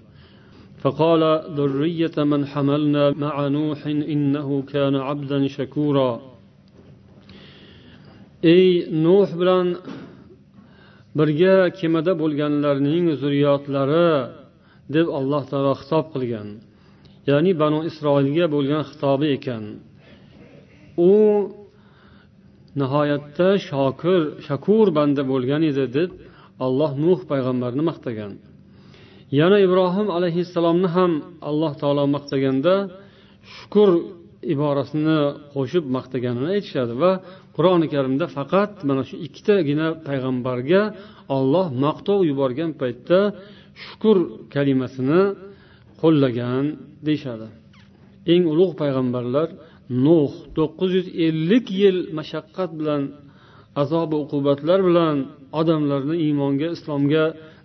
[0.86, 1.23] فقال
[1.57, 6.12] ذرية من حملنا مع نوح إنه كان عبدا شكورا
[8.43, 9.67] ey nuh bilan
[11.17, 14.12] birga kemada bo'lganlarning zurriyotlari
[14.95, 16.47] deb alloh taolo xitob qilgan
[17.29, 19.63] ya'ni banu isroilga bo'lgan xitobi ekan
[21.10, 21.13] u
[22.79, 26.10] nihoyatda shokir shakur banda bo'lgan edi deb
[26.65, 28.31] alloh nuh payg'ambarni maqtagan
[29.40, 31.12] yana ibrohim alayhissalomni ham
[31.48, 32.74] alloh taolo maqtaganda
[33.56, 33.90] shukur
[34.54, 35.18] iborasini
[35.54, 37.12] qo'shib maqtaganini aytishadi va
[37.56, 40.82] qur'oni karimda faqat mana shu ikkitagina payg'ambarga
[41.36, 43.20] olloh maqtov yuborgan paytda
[43.84, 44.16] shukur
[44.54, 45.22] kalimasini
[46.00, 46.64] qo'llagan
[47.06, 47.48] deyishadi.
[48.32, 49.48] Eng ulug' payg'ambarlar
[50.06, 53.02] nuh to'qqiz yuz ellik yil mashaqqat bilan
[53.82, 55.16] azobi uqubatlar bilan
[55.60, 57.24] odamlarni iymonga islomga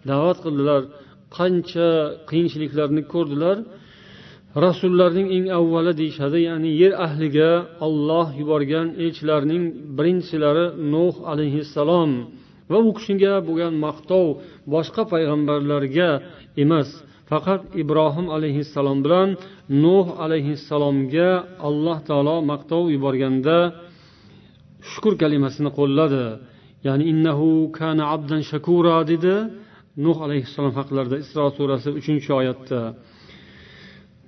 [0.10, 0.82] da'vat qildilar.
[1.38, 1.90] Qancha
[2.30, 3.58] qiyinchiliklarni ko'rdilar.
[4.66, 7.52] Rasullarning eng avvali deyishadi ya'ni yer ahliga
[7.88, 9.64] olloh yuborgan elchilarning
[9.98, 12.12] birinchilari nuh alayhissalom.
[12.72, 14.26] Va u kishiga bo'lgan maqtov
[14.74, 16.10] boshqa payg'ambarlarga
[16.64, 16.90] emas
[17.30, 19.30] faqat ibrohim alayhissalom bilan
[19.84, 21.30] nuh alayhissalomga
[21.68, 23.58] alloh taolo maqtov yuborganda
[24.92, 26.26] shukur kalimasini qo'lladi.
[26.88, 29.36] Ya'ni innahu kana abdan shakura dedi.
[30.06, 32.82] Nuh alayhissalom haqlarida isro surasi uchinchi oyatda.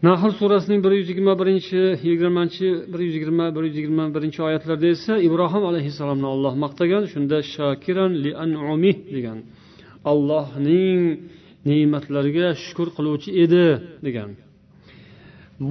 [0.07, 4.87] Nahl surasining bir yuz yigirma birinchi yigirmanchi bir yuz yigirma bir yuz yigirma birinchi oyatlarda
[4.95, 9.37] esa ibrohim alayhissalomni olloh maqtagan shunda shakiran li anumih degan.
[10.11, 11.01] Allohning
[11.69, 13.65] ne'matlariga shukur qiluvchi edi
[14.07, 14.29] degan.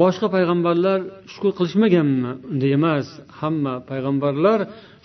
[0.00, 0.98] Boshqa payg'ambarlar
[1.32, 3.06] shukur qilishmaganmi unday emas
[3.40, 4.58] hamma payg'ambarlar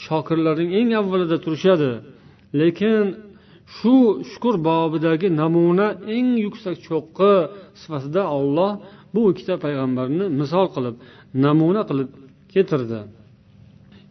[0.06, 1.92] shokirlarning eng avvalida turishadi.
[2.60, 3.06] Lekin
[3.76, 3.96] shu
[4.32, 7.34] shukur bobidagi namuna eng yuksak cho'qqi
[7.82, 8.72] sifatida olloh
[9.14, 10.96] bu ikkita payg'ambarni misol qilib
[11.46, 12.10] namuna qilib
[12.54, 13.00] keltirdi.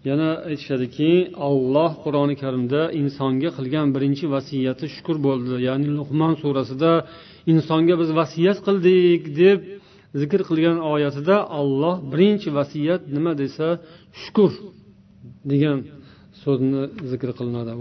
[0.09, 1.11] Yana aytishadiki
[1.49, 5.55] alloh qur'oni karimda insonga qilgan birinchi vasiyati shukur bo'ldi.
[5.69, 6.93] Ya'ni luqmon surasida
[7.53, 9.59] insonga biz vasiyat qildik deb
[10.21, 13.67] zikr qilgan oyatida olloh birinchi vasiyat nima desa
[14.23, 14.53] shukur
[15.51, 15.79] degan
[16.46, 17.74] so'zni zikr qilinadi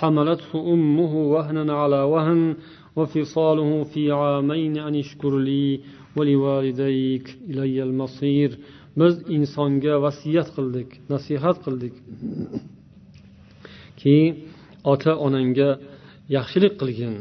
[0.00, 2.56] حملته أمه وهنا على وهن
[2.96, 5.80] وفصاله في عامين أن اشكر لي
[6.16, 8.50] ولوالديك إلي المصير
[9.00, 11.94] biz insonga vasiyat qildik nasihat qildik
[14.00, 14.16] ki
[14.92, 15.70] ota onangga
[16.36, 17.14] yaxshilik qilgin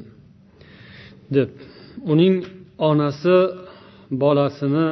[1.36, 1.50] deb
[2.14, 2.36] uning
[2.90, 3.38] onasi
[4.24, 4.88] bolasini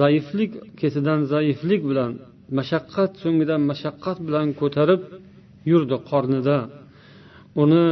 [0.00, 2.12] zaiflik ketidan zaiflik bilan
[2.57, 5.01] mashaqqat so'ngidan mashaqqat bilan ko'tarib
[5.71, 6.57] yurdi qornida.
[7.63, 7.87] Uni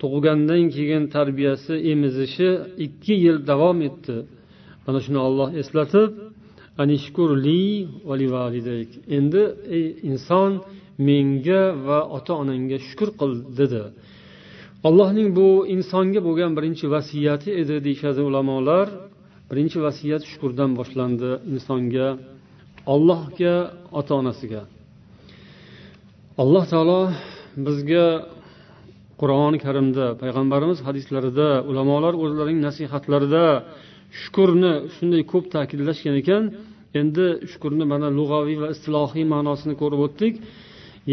[0.00, 2.50] tug'gandan keyin tarbiyasi emizishi
[2.86, 4.16] ikki yil davom etdi.
[4.84, 6.10] Mana shuni olloh eslatib
[9.16, 9.42] endi
[9.76, 10.52] ey inson
[11.08, 13.82] menga va ota onangga shukur qil dedi.
[14.88, 18.86] Allohning bu insonga bo'lgan birinchi vasiyati edi deyishadi ulamolar.
[19.50, 22.08] Birinchi vasiyat shukurdan boshlandi insonga.
[22.94, 23.54] Allohga
[23.98, 24.62] ota onasiga
[26.42, 27.00] alloh taolo
[27.66, 28.06] bizga
[29.20, 33.44] qur'oni karimda payg'ambarimiz hadislarida ulamolar o'zlarining nasihatlarida
[34.20, 36.42] shukurni shunday ko'p ta'kidlashgan ekan.
[37.00, 40.34] Endi shukurni mana lug'aviy va istilohiy ma'nosini ko'rib o'tdik.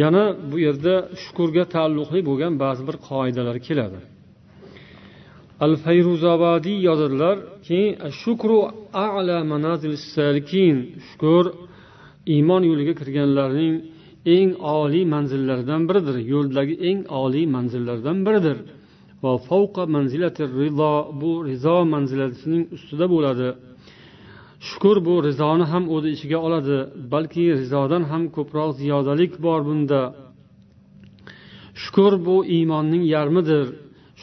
[0.01, 3.99] Yana bu yerda shukurga taalluqli bo'lgan ba'zi bir qoidalar keladi.
[5.65, 7.81] Al fayruzobadiy yozadilarki
[8.21, 8.57] shukru
[8.93, 10.75] ala manazil salikin
[11.07, 11.45] shukur
[12.33, 13.73] iymon yo'liga kirganlarning
[14.35, 16.17] eng oliy manzillaridan biridir.
[16.33, 18.57] Yo'ldagi eng oliy manzillardan biridir.
[19.23, 23.47] Va favqa manzilati rizo bu rizo manzilatining ustida bo'ladi.
[24.67, 26.77] Shukur bu rizoni ham o'z ichiga oladi
[27.13, 30.01] balki rizodan ham ko'proq ziyodalik bor bunda.
[31.83, 33.65] Shukur bu iymonning yarmidir.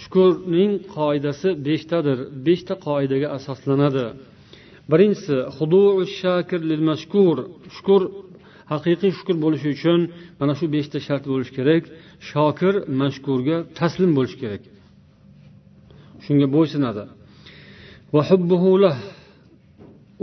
[0.00, 2.18] Shukurning qoidasi beshtadir.
[2.46, 4.06] Beshta qoidaga asoslanadi.
[4.90, 5.36] Birinchisi
[7.76, 8.02] shukur
[8.72, 10.00] haqiqiy shukur bo'lishi uchun
[10.40, 11.82] mana shu beshta shart bo'lishi kerak.
[12.30, 14.62] Shokir mashkurga taslim bo'lishi kerak.
[16.24, 17.04] Shunga bo'ysunadi.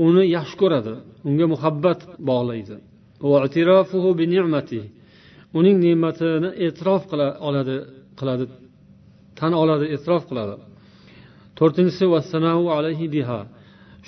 [0.06, 0.94] Uni yaxshi ko'radi.
[1.30, 2.00] Unga muhabbat
[2.30, 2.76] bog'laydi.
[5.60, 7.78] Uning ne'matini e'tirof qila oladi
[8.20, 8.46] qiladi.
[9.42, 10.56] Tan oladi e'tirof qiladi.
[11.58, 12.06] To'rtinchisi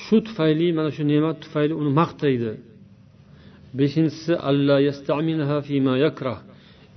[0.04, 2.52] shu tufayli mana shu ne'mat tufayli uni maqtaydi
[3.80, 4.34] beshinchisi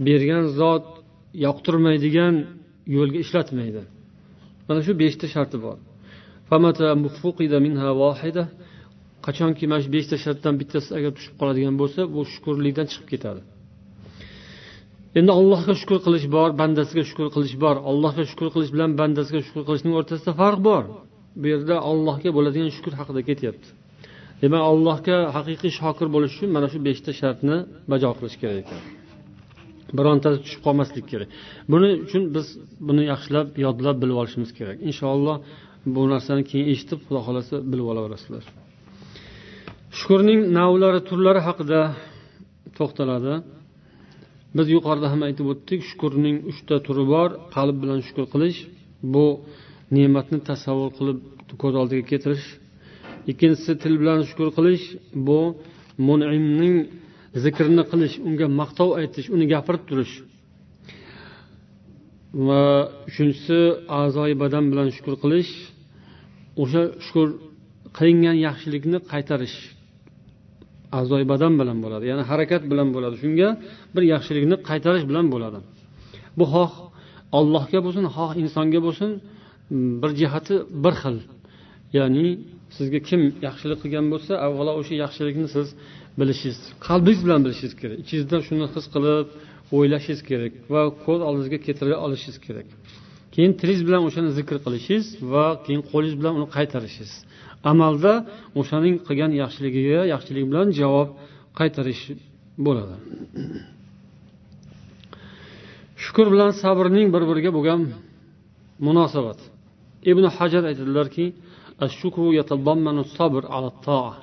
[0.06, 0.86] bergan zot
[1.46, 2.34] yoqtirmaydigan
[2.96, 3.82] yo'lga ishlatmaydi.
[4.68, 5.76] Mana shu beshta sharti bor.
[9.26, 13.42] Qachonki mana shu beshta shartdan bittasi agar tushib qoladigan bo'lsa bu shukurlikdan chiqib ketadi.
[15.18, 17.76] Endi allohga shukur qilish bor bandasiga shukur qilish bor.
[17.90, 20.82] Allohga shukur qilish bilan bandasiga shukur qilishning o'rtasida farq bor.
[21.40, 23.68] Bu yerda allohga bo'ladigan shukur haqida ketyapti.
[24.42, 27.56] Demak allohga haqiqiy shokir bo'lish uchun mana shu beshta shartni
[27.92, 28.80] bajo qilish kerak ekan.
[29.98, 31.28] Birontasi tushib qolmaslik kerak.
[31.72, 32.46] Buning uchun biz
[32.88, 34.76] buni yaxshilab yodlab bilib olishimiz kerak.
[34.90, 35.36] Inshaalloh
[35.94, 38.44] bu narsani keyin eshitib xudo xohlasa bilib olaverasizlar
[39.98, 41.80] shukurning navlari turlari haqida
[42.78, 43.34] to'xtaladi.
[44.56, 48.58] Biz yuqorida ham aytib o'tdik shukurning uchta turi bor qalb bilan shukur qilish
[49.14, 49.26] bu
[49.96, 51.18] ne'matni tasavvur qilib
[51.62, 52.46] ko'z oldiga keltirish
[53.30, 54.84] ikkinchisi til bilan shukur qilish
[55.26, 55.40] bu
[56.08, 56.76] munimning
[57.44, 60.14] zikrini qilish unga maqtov aytish uni gapirib turish.
[62.46, 62.62] Va
[63.08, 63.58] uchinchisi
[64.00, 65.52] a'zoyi badan bilan shukur qilish
[66.62, 67.28] o'sha shukur
[67.96, 69.56] qilingan yaxshilikni qaytarish.
[70.98, 73.16] A'zoyi badan bilan bo'ladi ya'ni harakat bilan bo'ladi.
[73.22, 73.48] Shunga
[73.94, 75.58] bir yaxshilikni qaytarish bilan bo'ladi.
[76.38, 76.72] Bu xoh
[77.38, 81.16] ollohga bo'lsin xoh insonga bo'lsin mm, bir jihati bir xil.
[81.98, 82.26] Ya'ni
[82.76, 85.66] sizga kim yaxshilik qilgan bo'lsa avvalo o'sha yaxshilikni siz
[86.20, 87.96] bilishingiz qalbingiz bilan bilishingiz kerak.
[88.04, 89.26] Ichingizda shuni his qilib
[89.76, 92.68] o'ylashingiz kerak va ko'z oldingizga keltira olishingiz kerak.
[93.34, 97.12] Keyin tilingiz bilan o'shani zikr qilishingiz va keyin qo'lingiz bilan uni qaytarishingiz.
[97.70, 98.12] Amalda
[98.60, 101.08] o'shaning qilgan yaxshiligiga yaxshilik bilan javob
[101.58, 102.02] qaytarish
[102.66, 102.96] bo'ladi.
[106.04, 107.80] Shukur bilan sabrning bir biriga bo'lgan
[108.86, 109.38] munosabat.
[110.10, 111.26] Ibn hajar aytadilarki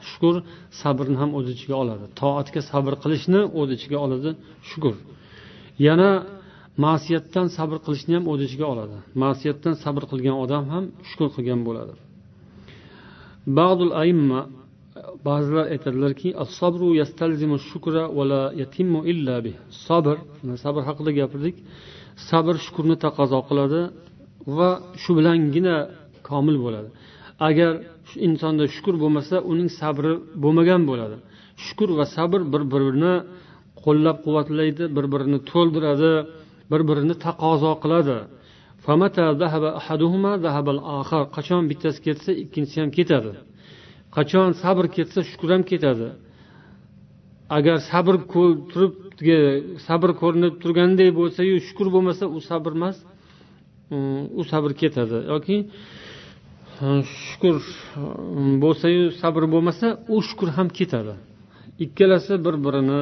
[0.09, 0.35] shukur
[0.81, 2.05] sabrni ham o'z ichiga oladi.
[2.21, 4.29] Toatga sabr qilishni o'z ichiga oladi.
[4.69, 4.95] Shukur
[5.87, 6.09] yana
[6.85, 8.97] ma'siyatdan sabr qilishni ham o'z ichiga oladi.
[9.23, 11.93] Ma'siyatdan sabr qilgan odam ham shukur qilgan bo'ladi.
[15.27, 16.29] Ba'zilar aytadilarki
[19.85, 20.15] sabr
[20.63, 21.55] sabr haqida gapirdik.
[22.29, 23.81] Sabr shukurni taqozo qiladi
[24.57, 24.69] va
[25.01, 25.75] shu bilangina
[26.29, 26.89] komil bo'ladi.
[27.49, 27.71] Agar
[28.27, 30.13] insonda shukur bo'lmasa uning sabri
[30.43, 31.17] bo'lmagan bo'ladi.
[31.65, 33.13] Shukur va sabr bir birini
[33.83, 36.13] qo'llab quvvatlaydi bir birini to'ldiradi
[36.71, 38.17] bir birini taqozo qiladi.
[41.35, 43.31] Qachon bittasi ketsa ikkinchisi ham ketadi.
[44.15, 46.07] Qachon sabr ketsa shukur ham ketadi.
[47.57, 48.15] Agar sabr
[48.71, 48.93] turib
[49.87, 52.97] sabr ko'rinib turganday bo'lsayu shukur bo'lmasa u sabr emas.
[53.93, 55.17] Mm, u sabr ketadi.
[55.31, 61.15] Yoki mm, shukur mm, bo'lsayu sabr bo'lmasa u shukur ham ketadi.
[61.85, 63.01] Ikkalasi bir birini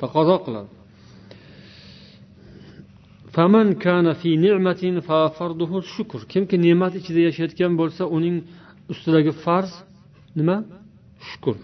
[0.00, 0.70] taqozo qiladi.
[6.32, 8.36] Kimki ne'mat ichida yashayotgan bo'lsa uning
[8.92, 9.70] ustidagi farz
[10.38, 10.56] nima?
[11.30, 11.56] Shukur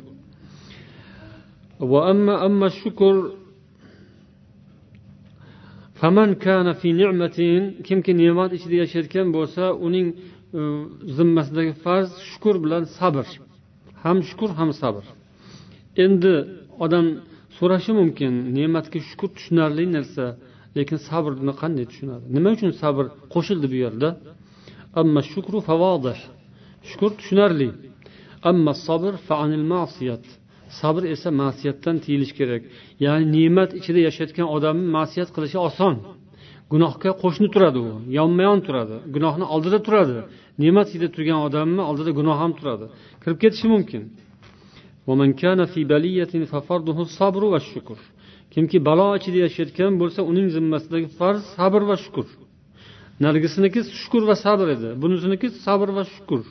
[2.80, 3.16] shukur
[7.88, 10.06] kimki ne'mat ichida yashayotgan bo'lsa uning
[10.58, 10.60] e,
[11.16, 13.26] zimmasidagi farz shukur bilan sabr.
[14.04, 15.04] Ham shukur ham sabr.
[16.04, 16.34] Endi
[16.84, 17.06] odam
[17.56, 20.24] so'rashi mumkin ne'matga shukur tushunarli narsa.
[20.76, 22.24] Lekin sabrni qanday tushunadi?
[22.36, 23.04] Nima uchun sabr
[23.34, 24.08] qo'shildi bu yerda?
[25.00, 26.18] Amma shukru favodih
[26.88, 27.68] shukur tushunarli.
[28.50, 29.12] Amma sabr
[29.72, 30.24] ma'siyat.
[30.80, 32.62] Sabr esa ma'siyatdan tiyilish kerak.
[33.04, 35.94] Ya'ni ne'mat ichida yashayotgan odamni ma'siyat qilishi oson.
[36.72, 37.90] Gunohga qo'shni turadi u.
[38.18, 38.96] Yonma yon turadi.
[39.14, 40.16] Gunohni oldida turadi.
[40.62, 42.86] Ne'mat ichida turgan odamni oldida gunoh ham turadi.
[43.22, 44.02] Kirib ketishi mumkin.
[48.54, 52.26] Kimki balo ichida yashayotgan bo'lsa uning zimmasidagi farz sabr va shukur.
[53.24, 56.42] Narigisiniki shukur va sabr edi bunisiniki sabr va shukur.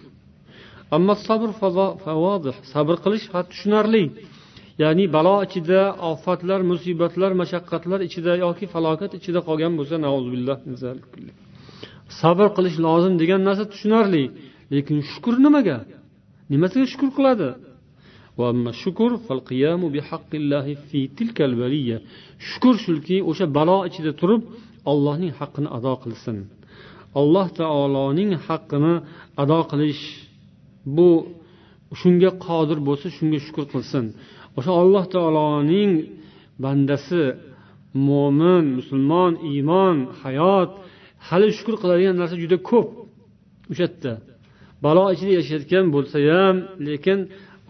[0.96, 1.50] Ammo sabr
[2.74, 4.04] sabr qilish tushunarli.
[4.82, 5.82] Ya'ni balo ichida
[6.12, 9.96] ofatlar musibatlar mashaqqatlar ichida yoki falokat ichida qolgan bo'lsa
[12.22, 14.24] sabr qilish lozim degan narsa tushunarli.
[14.74, 15.78] Lekin shukur nimaga?
[16.52, 17.50] Nimasiga shukur qiladi?
[22.50, 24.42] Shukur shuki o'sha balo ichida turib
[24.92, 26.38] حقنا haqqini ado qilsin.
[27.20, 28.94] Alloh taoloning haqqini
[29.42, 30.04] ado qilish
[30.96, 31.10] bu
[32.00, 34.06] shunga qodir bo'lsa shunga shukur qilsin.
[34.58, 35.92] O'sha alloh taoloning
[36.64, 37.24] bandasi
[38.08, 40.70] mo'min musulmon iymon hayot
[41.28, 42.88] hali shukur qiladigan narsa juda ko'p.
[43.72, 44.14] O'sha yerda
[44.86, 46.56] balo ichida yashayotgan bo'lsa ham
[46.88, 47.20] lekin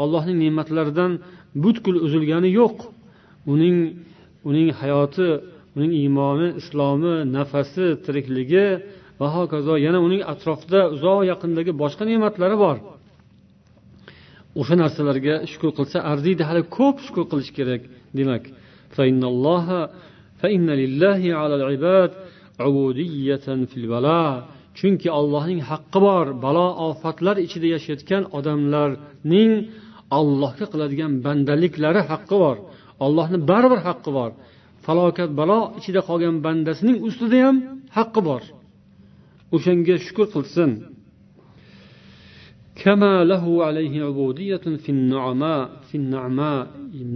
[0.02, 1.12] allohning ne'matlaridan
[1.64, 2.78] butkul uzilgani yo'q.
[3.54, 3.78] Uning
[4.50, 5.30] uning hayoti
[5.76, 8.68] uning iymoni islomi nafasi tirikligi
[9.20, 12.78] va hokazo yana uning atrofida uzoq yaqindagi boshqa ne'matlari bor.
[14.60, 17.82] O'sha narsalarga shukur qilsa arziydi hali ko'p shukur qilish kerak
[18.18, 18.44] demak.
[24.80, 29.52] Chunki allohning haqqi bor balo ofatlar ichida yashayotgan odamlarning
[30.18, 32.58] allohga qiladigan bandaliklari haqqi bor.
[33.06, 34.32] Allohni baribir haqqi bor.
[34.86, 37.58] Falokat balo ichida qolgan bandasining ustida ham
[37.98, 38.42] haqqi bor.
[39.56, 40.72] O'shanga shukur qilsin.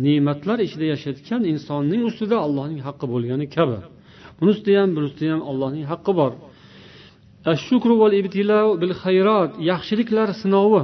[0.06, 3.80] Ne'matlar ichida yashayotgan insonning ustida allohning haqqi bo'lgani kabi.
[4.38, 6.32] Buni ustida ham buni ustida ham allohning haqqi bor.
[9.70, 10.84] Yaxshiliklar sinovi.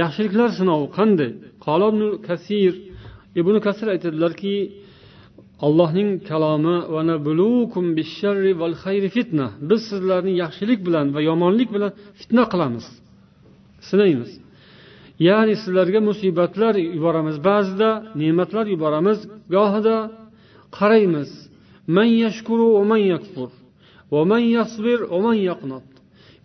[0.00, 1.30] Yaxshiliklar sinovi qanday?
[2.28, 2.72] Kasir
[3.40, 4.54] ibn kasir aytadilarki
[5.66, 6.76] allohning kalomi
[9.16, 9.46] fitna.
[9.70, 12.86] Biz sizlarni yaxshilik bilan va yomonlik bilan fitna qilamiz.
[13.88, 14.30] Sinaymiz.
[15.28, 17.36] Ya'ni sizlarga musibatlar yuboramiz.
[17.48, 17.90] Ba'zida
[18.20, 19.18] ne'matlar yuboramiz.
[19.54, 19.96] Gohida
[20.78, 21.30] qaraymiz.
[21.96, 23.50] Man yashkuru man yakfur.
[24.12, 25.86] Va man yasbir va man yaqnot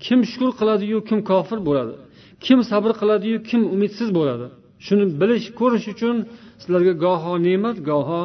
[0.05, 1.93] kim shukur qiladiyu kim kofir bo'ladi?
[2.44, 4.46] kim sabr qiladiyu kim umidsiz bo'ladi
[4.86, 6.16] shuni bilish ko'rish uchun
[6.60, 8.22] sizlarga goho ne'mat goho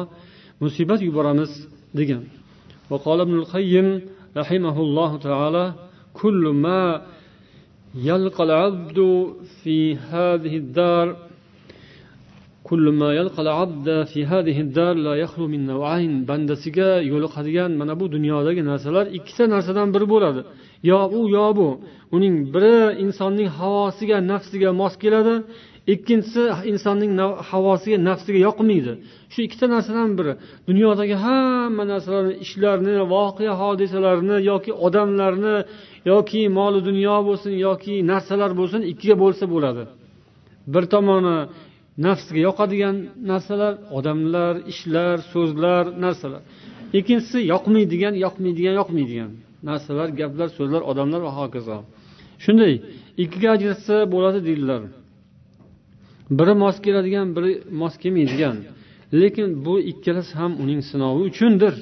[0.62, 1.52] musibat yuboramiz
[2.00, 2.22] degan
[2.92, 3.86] وقال ابن القيم
[4.40, 5.64] رحمه الله تعالى
[6.20, 6.82] كل ما
[7.94, 8.98] يلقى العبد
[9.60, 11.06] في هذه الدار
[12.68, 18.12] كل ما يلقى العبد في هذه الدار لا يخلو من نوعين bandasiga yo'liqadigan mana bu
[18.14, 20.40] dunyodagi narsalar ikkita narsadan biri bo'ladi
[20.89, 21.69] Yo u yo bu.
[22.15, 25.35] Uning biri insonning havosiga nafsiga mos keladi
[25.93, 27.11] ikkinchisi insonning
[27.49, 28.93] havosiga nafsiga yoqmaydi.
[29.31, 30.33] Shu ikkita narsadan biri.
[30.69, 35.55] Dunyodagi hamma narsalarni ishlarni voqea hodisalarni yoki odamlarni
[36.11, 39.83] yoki moli dunyo bo'lsin yoki narsalar bo'lsin ikkiga bo'lsa bo'ladi.
[40.73, 41.37] Bir tomoni
[42.05, 42.95] nafsga yoqadigan
[43.31, 46.41] narsalar odamlar ishlar so'zlar narsalar.
[46.97, 49.31] Ikkinchisi yoqmaydigan yoqmaydigan yoqmaydigan.
[49.67, 51.77] Narsalar gaplar so'zlar odamlar va hokazo.
[52.43, 52.73] Shunday
[53.23, 54.81] ikkiga ajratsa bo'ladi deydilar.
[56.37, 57.51] Biri mos keladigan biri
[57.81, 58.57] mos kelmaydigan.
[59.21, 61.75] Lekin bu ikkalasi ham uning sinovi uchundir.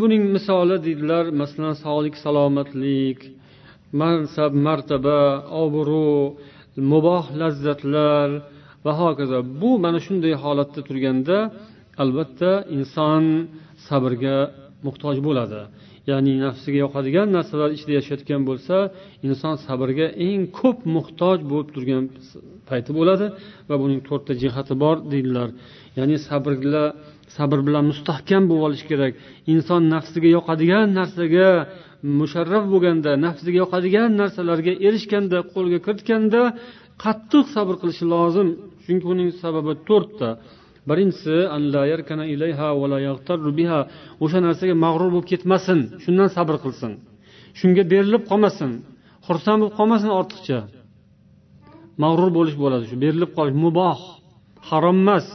[0.00, 3.18] Buning misoli deydilar masalan sog'lik salomatlik
[4.00, 5.20] mansab martaba
[5.64, 6.34] obro'
[6.90, 8.28] muboh lazzatlar
[8.84, 11.38] va hokazo bu mana shunday holatda turganda
[12.02, 13.24] albatta inson
[13.86, 14.36] sabrga
[14.86, 15.60] muhtoj bo'ladi.
[16.10, 18.76] Ya'ni nafsiga yoqadigan narsalar ichida yashayotgan bo'lsa
[19.26, 22.04] inson sabrga eng ko'p muhtoj bo'lib turgan
[22.68, 23.26] payti bo'ladi
[23.68, 25.48] va buning to'rtta jihati bor deydilar.
[25.98, 26.84] Ya'ni sabrla
[27.36, 29.12] sabr bilan mustahkam bo'lib olish kerak.
[29.52, 31.48] Inson nafsiga yoqadigan narsaga
[32.18, 36.42] musharraf bo'lganda nafsiga yoqadigan narsalarga erishganda qo'lga kiritganda
[37.02, 38.48] qattiq sabr qilishi lozim.
[38.84, 40.28] Chunki uning sababi to'rtta.
[40.88, 41.36] Birinchisi
[44.24, 45.78] o'sha narsaga mag'rur bo'lib ketmasin.
[46.04, 46.92] Shundan sabr qilsin.
[47.58, 48.70] Shunga berilib qolmasin.
[49.26, 50.58] Xursand bo'lib qolmasin ortiqcha.
[52.02, 52.96] Mag'rur bo'lish bo'ladi shu.
[53.04, 53.98] Berilib qolish muboh
[54.70, 55.26] harom emas.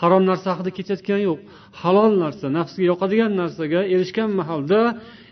[0.00, 1.40] Harom narsa haqida ketayotgani yo'q.
[1.80, 4.80] Halol narsa nafsga yoqadigan narsaga erishgan mahalda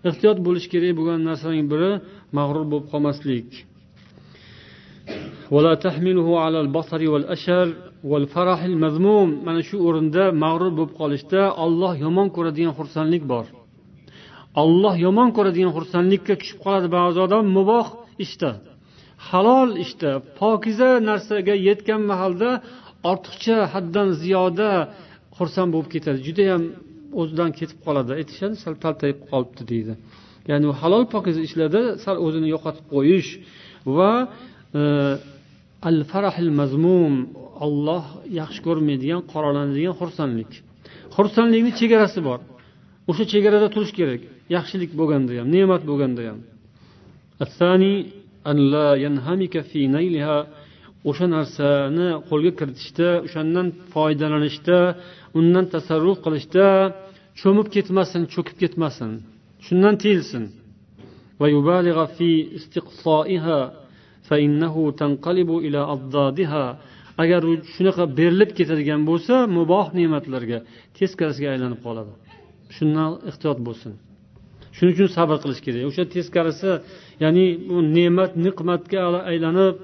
[0.08, 1.90] ehtiyot bo'lish kerak bo'lgan narsaning biri
[2.38, 3.48] mag'rur bo'lib qolmaslik.
[5.54, 7.66] ولا تحمله على البصر والأشر
[8.10, 9.44] والفرح المذموم.
[9.44, 13.44] mana shu o'rinda mag'rur bo'lib qolishda olloh yomon ko'radigan xursandlik bor
[14.62, 17.86] olloh yomon ko'radigan xursandlikka tushib qoladi ba'zi odam muboh
[18.24, 18.50] ishda
[19.28, 22.50] halol ishda pokiza narsaga yetgan mahalda
[23.10, 24.70] ortiqcha haddan ziyoda
[25.38, 26.62] xursand bo'lib ketadi judayam
[27.20, 29.92] o'zidan ketib qoladi aytishadi sal taltayib qolibdi deydi
[30.50, 33.30] ya'ni halol pokiza ishlarda sal o'zini yo'qotib qo'yish
[33.96, 34.12] va
[35.88, 37.14] al farahil mazmum
[37.66, 38.04] olloh
[38.40, 40.50] yaxshi ko'rmaydigan qoralanadigan xursandlik.
[41.16, 42.40] Xursandlikni chegarasi bor.
[43.10, 44.20] O'sha chegarada turish kerak.
[44.56, 46.38] Yaxshilik bo'lganda ham ne'mat bo'lganda ham.
[51.10, 54.78] O'sha narsani qo'lga kiritishda o'shandan foydalanishda
[55.38, 56.66] undan tasarruf qilishda
[57.40, 59.10] cho'mib ketmasin cho'kib ketmasin.
[59.66, 60.44] Shundan tiyilsin.
[67.22, 70.58] Agar u shunaqa berilib ketadigan bo'lsa muboh ne'matlarga
[70.98, 72.12] teskarisiga aylanib qoladi.
[72.76, 73.92] Shundan ehtiyot bo'lsin.
[74.76, 75.82] Shuning uchun sabr qilish kerak.
[75.90, 76.70] O'sha teskarisi
[77.24, 78.98] ya'ni u ne'mat niqmatga
[79.32, 79.74] aylanib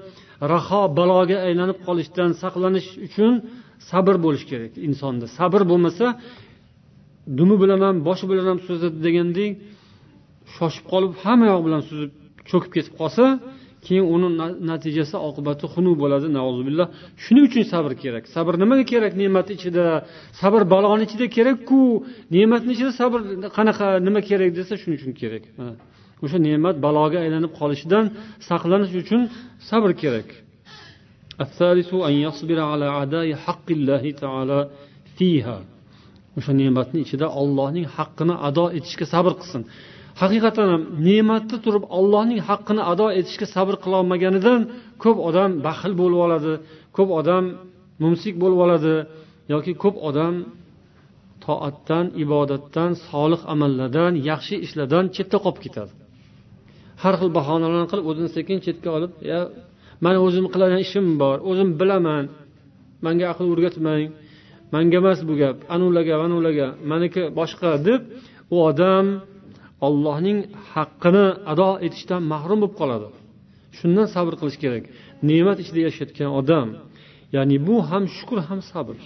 [0.53, 3.33] raho baloga aylanib qolishdan saqlanish uchun
[3.89, 5.25] sabr bo'lishi kerak insonda.
[5.39, 6.05] Sabr bo'lmasa
[7.37, 9.51] dumi bilan ham boshi bilan ham suzadi degandek
[10.55, 12.11] shoshib qolib hamma yoq bilan suzib
[12.49, 13.25] cho'kib ketib qolsa
[13.85, 14.29] keyin uni
[14.71, 16.27] natijasi oqibati xunuk bo'ladi
[16.67, 16.87] billah
[17.23, 18.23] shuning uchun sabr kerak.
[18.35, 19.85] Sabr nimaga kerak ne'mat ichida?
[20.41, 21.81] Sabr baloni ichida kerakku.
[22.35, 23.19] Ne'matni ichida sabr
[23.57, 25.43] qanaqa nima kerak desa shuning uchun kerak.
[26.23, 28.05] O'sha ne'mat baloga aylanib qolishidan
[28.49, 29.21] saqlanish uchun
[29.69, 30.27] sabr kerak.
[36.37, 39.63] O'sha ne'matni ichida ollohning haqqini ado etishga sabr qilsin.
[40.21, 44.61] Haqiqatdan ham ne'matda turib ollohning haqqini ado etishga sabr qilolmaganidan
[45.03, 46.53] ko'p odam baxil bo'lib oladi
[46.97, 47.43] ko'p odam
[48.03, 48.95] mumsik bo'lib oladi
[49.53, 50.33] yoki ko'p odam
[51.45, 55.91] toatdan ibodatdan solih amallardan yaxshi ishlardan chetda qolib ketadi.
[57.01, 59.39] Har xil bahonalarni qilib o'zini sekin chetga olib ya
[60.03, 62.23] mani o'zim qiladigan ishim bor o'zim bilaman
[63.05, 64.03] manga aql o'rgatmang
[64.73, 68.01] manga emas bu gap anularga manavilarga maniki boshqa deb
[68.53, 69.05] u odam
[69.87, 70.39] ollohning
[70.73, 73.07] haqqini ado etishdan mahrum bo'lib qoladi.
[73.77, 74.83] Shundan sabr qilish kerak.
[75.29, 76.67] Ne'mat ichida yashayotgan odam
[77.35, 78.97] ya'ni bu ham shukur ham sabr.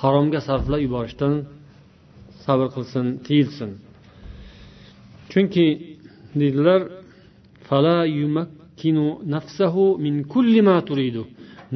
[0.00, 1.34] Haromga sarflab yuborishdan
[2.44, 3.70] sabr qilsin tiyilsin.
[5.30, 5.66] Chunki
[6.40, 6.80] deydilar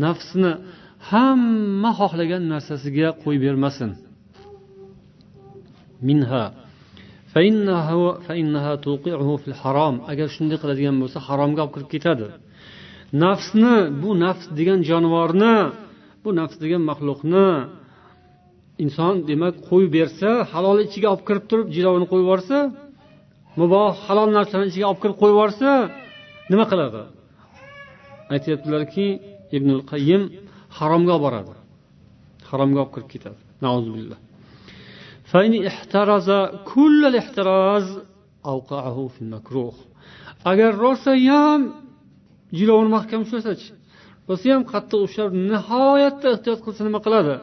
[0.05, 0.53] nafsini
[1.11, 3.91] hamma xohlagan narsasiga qo'yib bermasin.
[10.13, 12.27] Agar shunday qiladigan bo'lsa haromga olib kirib ketadi.
[13.23, 15.57] Nafsni bu nafs degan jonivorni
[16.23, 17.49] bu nafs degan maxluqni
[18.85, 22.59] inson demak qo'yib bersa halol ichiga olib kirib turib jilovini qo'yib yuborsa
[23.61, 25.71] muboh halol narsani ichiga olib kirib qo'yib yuborsa
[26.51, 27.03] nima qiladi?
[28.35, 29.07] Aytyaptilarki
[29.57, 30.23] ibnul qayyim
[30.79, 31.55] haromga olib boradi.
[32.51, 33.41] Haromga olib kirib ketadi.
[40.51, 41.61] Agar rosayam
[42.59, 43.71] jilovini mahkam ushlasachi
[44.31, 47.35] rosayam qattiq ushlab nihoyatda ehtiyot qilsa nima qiladi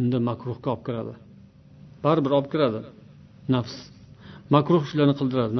[0.00, 1.14] unda makruhga olib kiradi
[2.04, 2.80] baribir olib kiradi
[3.54, 3.76] nafs
[4.54, 5.52] makruh ishlarni qildiradi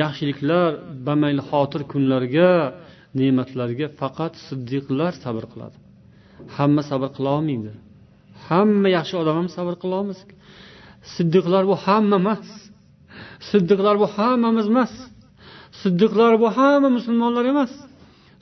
[0.00, 0.70] yaxshiliklar
[1.06, 2.50] bamayl xotir kunlarga
[3.18, 5.83] ne'matlarga faqat siddiqlar sabr qiladi
[6.56, 7.72] hamma sabr qilolmaydi
[8.48, 10.34] hamma yaxshi odam ham sabr qilolmaydi
[11.14, 12.44] siddiqlar bu hamma emas.
[13.50, 14.92] Siddiqlar bu hammamiz emas.
[15.82, 17.72] Siddiqlar bu hamma musulmonlar emas.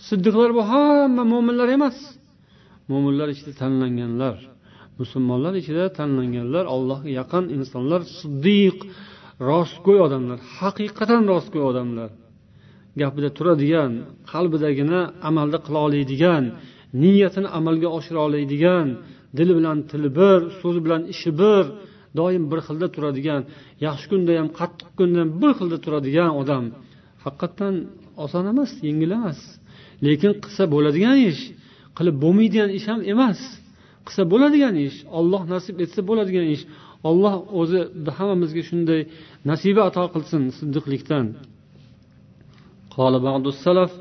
[0.08, 1.96] Siddiqlar bu hamma mo'minlar emas.
[2.90, 4.36] Mo'minlar ichida tanlanganlar
[5.00, 8.76] musulmonlar ichida tanlanganlar allohga yaqin insonlar siddiq
[9.50, 12.10] rostgo'y odamlar haqiqatan rostgo'y odamlar.
[13.00, 13.92] Gapida turadigan
[14.32, 16.44] qalbidagini amalda qila oladigan
[17.01, 18.87] niyatini amalga oshira oladigan
[19.37, 21.63] dili bilan tili bir so'zi bilan ishi bir
[22.19, 23.41] doim bir xilda turadigan
[23.85, 26.65] yaxshi kunda ham qattiq kunda ham bir xilda turadigan odam
[27.25, 27.75] haqiqatdan
[28.23, 29.39] oson emas yengil emas
[30.05, 31.41] lekin qilsa bo'ladigan ish
[31.97, 33.39] qilib bo'lmaydigan ish ham emas
[34.07, 36.63] qilsa bo'ladigan ish olloh nasib etsa bo'ladigan ish
[37.09, 37.79] olloh o'zi
[38.17, 39.01] hammamizga shunday
[39.51, 41.27] nasiba ato qilsin siddiqlikdan
[42.97, 43.91] قال بعض السلف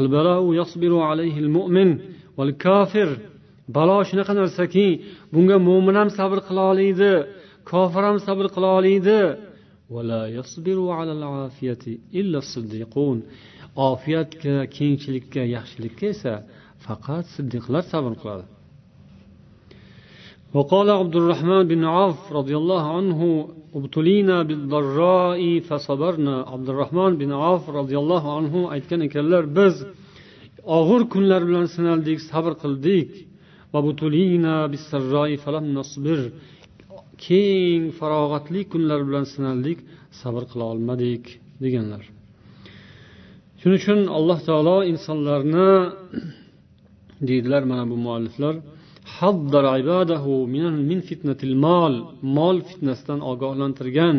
[0.00, 1.88] البلاء يصبر عليه المؤمن
[2.36, 3.10] والكافر
[3.76, 4.88] balo shunaqa narsaki
[5.32, 7.12] bunga mo'min ham sabr qila oladi
[7.70, 9.20] kofir ham sabr qila oladi
[13.88, 16.34] ofiyatga kengchilikka yaxshilikka esa
[16.84, 18.46] faqat siddiqlar sabr qiladi
[20.54, 27.70] وقال عبد الرحمن بن عوف رضي الله عنه ابتلينا بالضراء فصبرنا عبد الرحمن بن عوف
[27.70, 29.74] رضي الله عنه aytgan ekanlar biz
[30.77, 33.09] og'ir kunlar bilan sinaldik sabr qildik.
[37.25, 39.79] Keng farog'atli kunlar bilan sinaldik
[40.21, 41.23] sabr qila olmadik
[41.63, 42.03] deganlar.
[43.59, 45.71] Shuning uchun alloh taolo insonlarni
[47.27, 48.55] deydilar mana bu mualliflar
[52.37, 54.17] mol fitnasidan ogohlantirgan.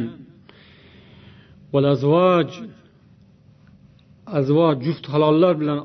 [4.38, 5.80] Azvoj juft halollar bilan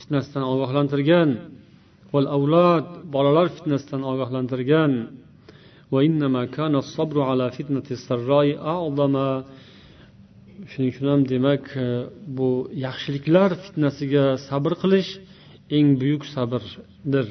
[0.00, 1.30] fitnasidan ogohlantirgan.
[2.36, 4.92] Avlod bolalar fitnasidan ogohlantirgan.
[10.70, 11.86] Shuning uchun ham demak e,
[12.36, 12.48] bu
[12.86, 15.10] yaxshiliklar fitnasiga sabr qilish
[15.76, 17.28] eng buyuk sabrdir.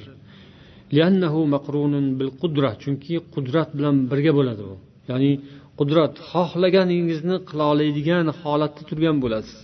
[2.84, 4.76] Chunki qudrat bilan birga bo'ladi bu.
[5.10, 5.32] Ya'ni
[5.80, 9.60] qudrat xohlaganingizni qila oladigan holatda turgan bo'lasiz.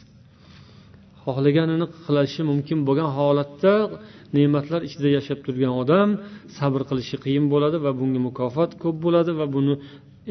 [1.28, 3.74] Xohlaganini qilishi mumkin bo'lgan holatda
[4.36, 6.10] ne'matlar ichida yashab turgan odam
[6.58, 9.74] sabr qilishi qiyin bo'ladi va bunga mukofot ko'p bo'ladi va buni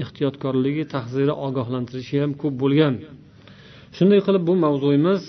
[0.03, 2.95] ehtiyotkorligi tahziri ogohlantirishi ham ko'p bo'lgan.
[3.97, 5.23] Shunday qilib bu mavzuyimiz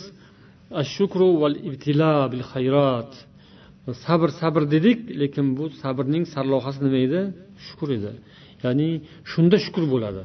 [0.81, 3.11] ashukru val ibtila bil xayrat
[4.05, 7.21] sabr sabr dedik lekin bu sabrning sarlohasi nima edi?
[7.65, 8.11] Shukur edi.
[8.63, 8.89] Ya'ni
[9.31, 10.23] shunda shukur bo'ladi.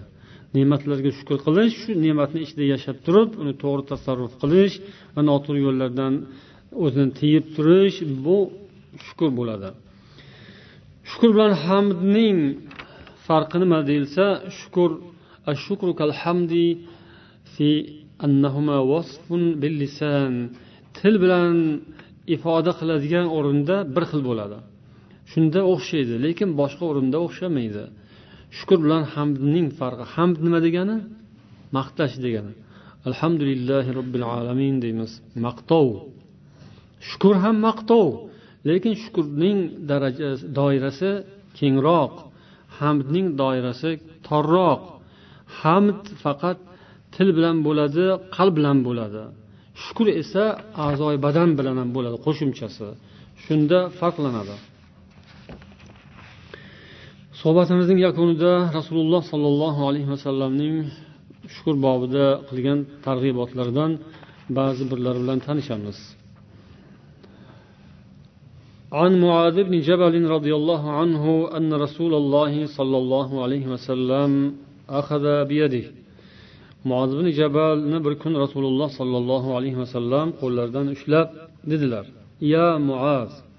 [0.57, 4.75] Ne'matlarga shukur qilish shu ne'matni ichida yashab turib uni to'g'ri tasarruf qilish
[5.15, 6.15] va noto'g'ri yo'llardan
[6.85, 8.39] o'zini tiyib turish bu
[9.07, 9.69] shukur bo'ladi.
[11.11, 12.39] Shukur bilan hamdning
[13.27, 14.25] farqi nima deyilsa
[14.59, 14.91] shukur
[15.53, 16.67] ashukru kal hamdi
[17.53, 17.69] fi
[18.27, 20.33] annahuma wasfun bil lisan
[20.99, 21.55] til bilan
[22.35, 24.59] ifoda qiladigan o'rinda bir xil bo'ladi.
[25.33, 27.85] Shunda o'xshaydi lekin boshqa o'rinda o'xshamaydi.
[28.59, 30.05] Shukur bilan hamdning farqi.
[30.15, 30.97] Hamd nima degani?
[31.77, 32.53] Maqtash degani.
[33.09, 35.13] Alhamdulillahi robbil alamin deymiz.
[35.47, 35.89] Maqtov.
[37.09, 38.09] Shukur ham maqtov.
[38.69, 39.59] Lekin shukurning
[39.91, 41.11] darajasi doirasi
[41.59, 42.15] kengroq.
[42.79, 43.91] Hamdning doirasi
[44.29, 44.83] torroq.
[45.61, 46.59] Hamd faqat
[47.15, 49.23] til bilan bo'ladi qalb bilan bo'ladi.
[49.85, 50.45] Shukur esa
[50.87, 52.89] a'zoi badan bilan ham bo'ladi qo'shimchasi.
[53.45, 54.57] Shunda farqlanadi.
[57.42, 60.76] suhbatimizning yakunida rasululloh sollallohu alayhi vasallamning
[61.54, 63.92] shukur bobida qilgan targ'ibotlaridan
[64.58, 66.00] ba'zi birlari bilan tanishamiz
[69.02, 71.24] عن معاذ بن جبل رضي الله عنه
[71.58, 74.32] أن رسول الله صلى الله عليه وسلم
[75.00, 75.86] أخذ بيده
[76.90, 81.28] muoz ibn jabalni bir kun rasululloh sollallohu alayhi vasallam qo'llaridan ushlab
[81.72, 82.06] dedilar
[82.54, 83.51] ya muaz vallohi inni la uhibbuka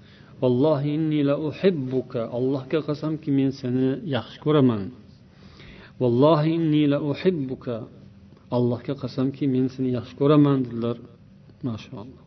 [2.37, 4.83] allohga qasamki men seni yaxshi ko'raman
[6.01, 7.75] vallohi inni la uhibbuka
[8.57, 10.97] allohga qasamki men seni yaxshi ko'raman dedilar
[11.67, 12.23] mashaalloh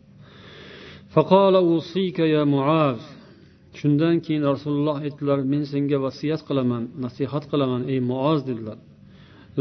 [1.14, 3.00] faqola usika ya muaz
[3.78, 8.78] shundan keyin rasululloh aytdilar men senga vasiyat qilaman nasihat qilaman ey muoz dedilar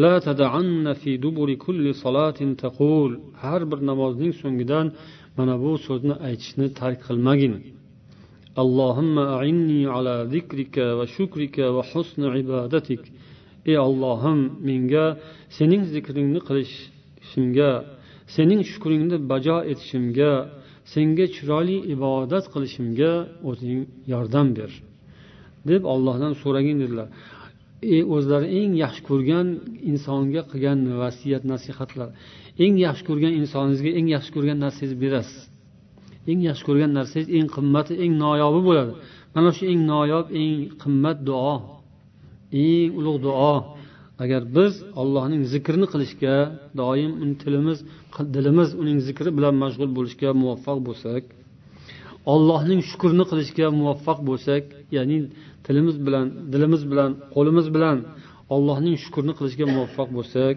[0.03, 3.11] لا تدعن في دبر كل صلاة تقول
[3.43, 4.85] har bir namozning so'ngidan
[5.37, 7.53] mana bu so'zni aytishni tark qilmagin
[8.64, 13.02] اللهم أعني على ذكرك وشكرك وحسن عبادتك husni ibadatik.
[13.66, 15.06] Ey ollohim menga
[15.56, 17.70] sening zikringni qilishimga
[18.36, 20.32] sening shukringni bajo etishimga
[20.94, 23.12] senga chiroyli ibodat qilishimga
[23.48, 23.80] o'zing
[24.12, 24.70] yordam ber
[25.70, 27.08] deb ollohdan so'ragin dedilar.
[27.94, 29.46] E, o'zlari eng yaxshi ko'rgan
[29.90, 32.08] insonga qilgan vasiyat nasihatlar
[32.64, 35.42] eng yaxshi ko'rgan insoningizga eng yaxshi ko'rgan narsangizni berasiz
[36.30, 38.92] eng yaxshi ko'rgan narsangiz eng qimmati eng noyobi bo'ladi.
[39.34, 41.54] Mana shu eng noyob eng qimmat duo.
[42.64, 43.54] Eng ulug' duo.
[44.22, 46.36] Agar biz allohning zikrini qilishga
[46.80, 47.78] doim uni tilimiz
[48.36, 51.22] dilimiz uning zikri bilan mashg'ul bo'lishga muvaffaq bo'lsak
[52.34, 54.62] ollohning shukrini qilishga muvaffaq bo'lsak
[54.96, 55.18] ya'ni
[55.66, 57.96] tilimiz bilan dilimiz bilan qo'limiz bilan
[58.54, 60.56] allohning shukurini qilishga muvaffaq bo'lsak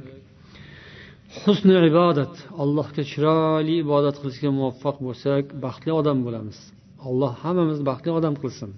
[1.38, 2.34] husni ibodat.
[2.64, 6.58] Allohga chiroyli ibodat qilishga muvaffaq bo'lsak baxtli odam bo'lamiz.
[7.08, 8.72] Alloh hammamizni baxtli odam qilsin.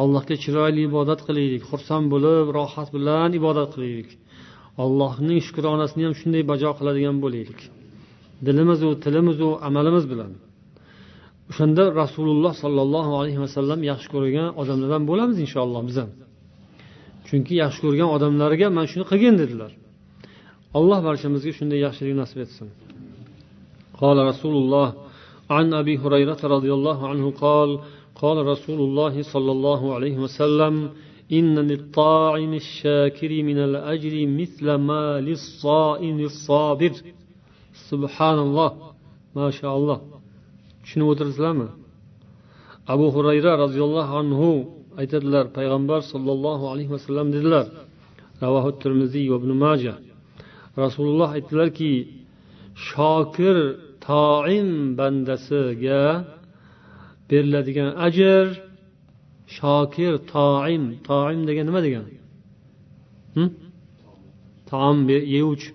[0.00, 4.10] Allohga chiroyli ibodat qilaylik xursand bo'lib rohat bilan ibodat qilaylik.
[4.84, 7.60] Allohning shukronasini ham shunday bajo qiladigan bo'laylik.
[8.46, 10.32] Dilimizu tilimizu amalimiz bilan.
[11.50, 16.10] O'shanda rasululloh sollallohu alayhi vasallam yaxshi ko'rgan odamlardan bo'lamiz inshaalloh biz ham
[17.28, 19.72] chunki yaxshi ko'rgan odamlarga mana shuni qilgin dedilar.
[20.78, 22.68] Alloh barchamizga shunday yaxshilik nasib etsin
[24.02, 24.88] قال رسول الله
[25.50, 27.70] عن أبي هريرة رضي الله عنه قال
[28.22, 30.74] قال رسول الله صلى الله عليه وسلم
[31.32, 36.92] إن للطاعن الشاكر من الأجر مثل ما للصائم الصابر
[37.90, 38.70] سبحان الله
[39.38, 39.98] ما شاء الله
[40.84, 41.68] tushunib o'tiribsizlarmi
[42.94, 44.48] abu hurayra roziyallohu anhu
[45.00, 47.66] aytadilar payg'ambar sollallohu alayhi vasallam dedilar
[48.44, 49.94] ravohi termiziy va ibn maja
[50.82, 51.92] rasululloh aytdilarki
[52.88, 53.56] shokir
[54.08, 56.02] toim bandasiga
[57.30, 58.46] beriladigan ajr
[59.58, 62.14] shokir toim toim degan nima degani?
[64.70, 65.70] Taom yeyuvchi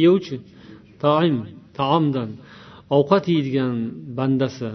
[0.00, 0.36] yeyuvchi.
[1.04, 1.36] Toim
[1.78, 2.30] taomdan.
[2.96, 3.74] Ovqat yeydigan
[4.18, 4.70] bandasi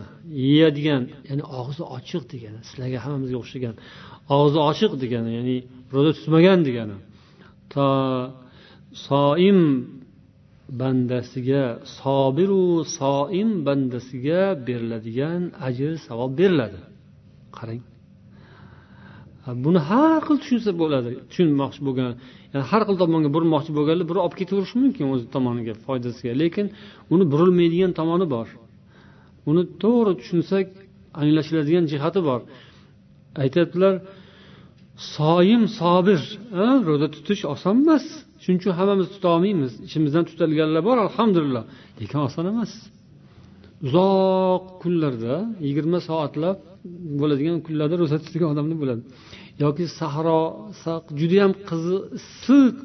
[0.46, 3.76] yeyadigan ya'ni og'zi ochiq degani sizlarga hammamizga o'xshagan
[4.38, 5.58] og'zi ochiq degani ya'ni
[5.94, 6.98] ro'za tutmagan degani.
[7.74, 7.86] To
[8.94, 9.60] soim
[10.82, 16.82] bandasiga sobiru soim bandasiga beriladigan ajr savob beriladi.
[17.58, 17.82] Qarang.
[19.66, 22.12] Buni har xil tushunsa bo'ladi tushunmoqchi bo'lgan.
[22.54, 26.32] Yani har xil tomonga burmoqchi bo'lganlar biri olib ketaverishi mumkin o'zi tomoniga foydasiga.
[26.42, 26.66] Lekin
[27.14, 28.48] uni burilmaydigan tomoni bor.
[29.50, 30.66] Uni to'g'ri tushunsak
[31.22, 32.42] anglashiladigan jihati bor.
[33.44, 33.94] Aytyaptilar
[35.16, 36.20] soyim sobir
[36.88, 38.06] ro'za tutish oson emas.
[38.44, 39.72] Shuning uchun hammamiz tutolmaymiz.
[39.88, 41.64] Ichimizdan tutadiganlar bor alhamdulillah.
[42.00, 42.72] Lekin oson emas.
[43.86, 45.36] Uzoq kunlarda
[45.68, 46.58] yigirma soatlab
[47.22, 49.02] bo'ladigan kunlarda ro'za tutadigan odamlar bo'ladi.
[49.64, 50.42] Yoki sahro
[51.22, 51.52] judayam
[52.20, 52.76] issiq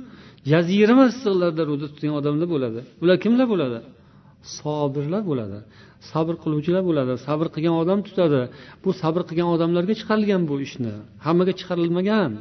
[0.50, 2.80] jazirama issiqlarda ro'za tutgan odamlar bo'ladi.
[3.02, 3.78] Ular kimlar bo'ladi?
[4.58, 5.58] Sobirlar bo'ladi.
[6.10, 7.12] Sabr qiluvchilar bo'ladi.
[7.26, 8.40] Sabr qilgan odam tutadi.
[8.84, 10.92] Bu sabr qilgan odamlarga chiqarilgan bu ishni.
[11.26, 12.32] Hammaga chiqarilmagan.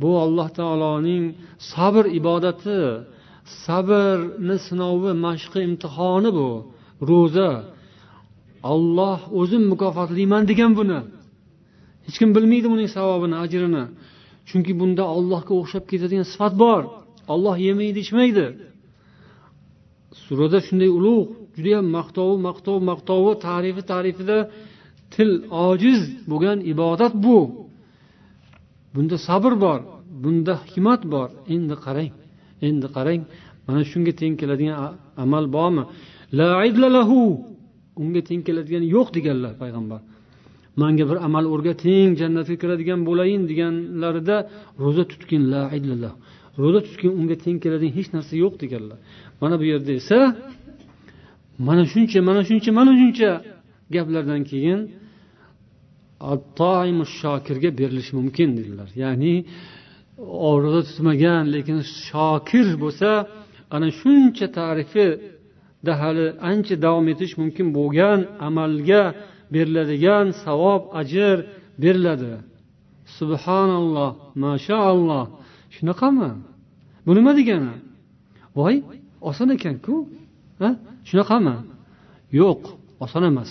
[0.00, 1.24] Bu alloh taoloning
[1.72, 2.78] sabr ibodati
[3.64, 6.48] sabrni sinovi mashqi imtihoni bu
[7.08, 7.50] ro'za.
[8.72, 11.00] Olloh o'zim mukofotlayman degan buni.
[12.06, 13.84] Hech kim bilmaydi buning savobini ajrini.
[14.48, 16.82] Chunki bunda ollohga o'xshab ketadigan sifat bor.
[17.32, 18.46] Olloh yemaydi ichmaydi.
[20.24, 24.38] Surada shunday ulug' judayam maqtovi maqtov maqtovi tarifi tarifida
[25.14, 25.30] til
[25.68, 27.38] ojiz bo'lgan ibodat bu.
[28.94, 29.80] Bunda sabr bor
[30.22, 31.28] bunda hikmat bor.
[31.54, 32.12] Endi qarang
[32.68, 33.22] endi qarang.
[33.66, 34.76] Mana shunga teng keladigan
[35.16, 35.82] amal bormi?
[36.32, 36.46] La
[36.96, 37.20] lahu.
[38.02, 40.00] Unga teng keladigan yo'q deganlar payg'ambar.
[40.80, 44.36] Manga bir amal o'rgating jannatga kiradigan bo'layin deganlarida
[44.82, 46.12] ro'za tutgin la illallah
[46.62, 48.98] ro'za tutgin unga teng keladigan hech narsa yo'q deganlar.
[49.40, 50.18] Mana bu yerda esa
[51.66, 53.30] mana shuncha mana shuncha mana shuncha
[53.94, 54.80] gaplardan keyin
[57.20, 58.88] shokirga berilishi mumkin dedilar.
[59.04, 59.34] Ya'ni
[60.64, 63.10] ro'za tutmagan lekin shokir bo'lsa
[63.74, 69.02] ana shuncha tarifida hali ancha davom etish mumkin bo'lgan amalga
[69.54, 71.36] beriladigan savob ajr
[71.82, 72.34] beriladi.
[73.18, 74.10] Subhanalloh
[74.44, 75.24] mashaalloh
[75.76, 76.30] shunaqami?
[77.06, 77.74] Bu nima degani?
[78.58, 78.76] Voy
[79.28, 79.94] oson ekanku
[81.08, 81.56] shunaqami?
[82.40, 82.62] Yo'q
[83.04, 83.50] oson emas.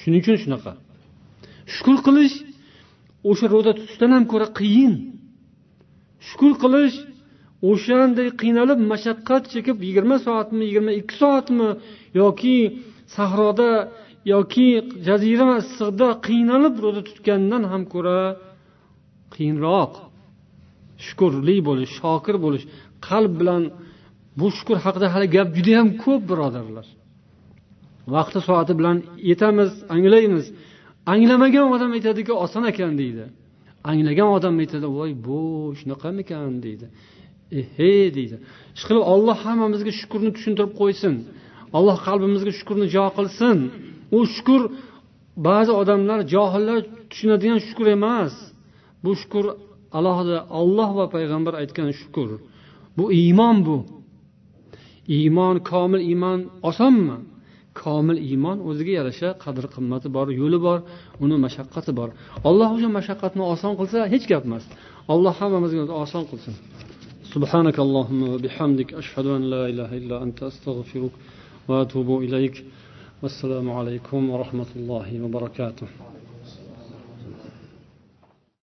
[0.00, 0.72] Shuning uchun shunaqa.
[1.74, 2.36] Shukur qilish
[3.30, 4.94] o'sha ro'za tutishdan ham ko'ra qiyin.
[6.28, 6.96] Shukur qilish
[7.70, 11.68] o'shanday qiynalib mashaqqat chekib yigirma soatmi yigirma ikki soatmi
[12.20, 12.56] yoki
[13.16, 13.70] sahroda
[14.32, 14.68] yoki
[15.06, 18.18] jazirama issiqda qiynalib ro'za tutgandan ham ko'ra
[19.34, 19.92] qiyinroq.
[21.06, 22.64] Shukurli bo'lish shokir bo'lish
[23.08, 23.62] qalb bilan
[24.38, 26.86] bu shukur haqida hali gap judayam ko'p birodarlar.
[28.14, 28.96] Vaqti soati bilan
[29.30, 30.46] yetamiz anglaymiz.
[31.06, 33.24] Anglamagan odam aytadiki oson ekan deydi.
[33.90, 35.40] Anglagan odam aytadi voy bu
[35.78, 36.86] shunaqamikan deydi.
[37.60, 38.36] Ehe deydi.
[38.76, 41.14] Ishqilib olloh hammamizga shukurni tushuntirib qo'ysin.
[41.76, 43.58] Alloh qalbimizga shukurni jo qilsin.
[44.16, 44.60] U shukur
[45.48, 46.78] ba'zi odamlar johillar
[47.10, 48.34] tushunadigan shukur emas.
[49.04, 49.44] Bu shukur
[49.98, 52.28] alohida olloh va payg'ambar aytgan shukur
[52.96, 53.76] bu iymon bu.
[55.16, 57.16] Iymon komil iymon osonmi?
[57.81, 60.79] komil iymon o'ziga yarasha qadr qimmati bor yo'li bor
[61.23, 62.09] uni mashaqqati bor
[62.49, 64.65] alloh o'sha mashaqqatni oson qilsa hech gap emas
[65.13, 66.55] alloh hammamizga oson qilsin
[67.35, 71.13] سبحانك اللهم وبحمدك أشهد أن لا إله إلا أنت أستغفرك
[71.67, 72.55] وأتوب إليك
[73.21, 75.87] والسلام عليكم ورحمة الله وبركاته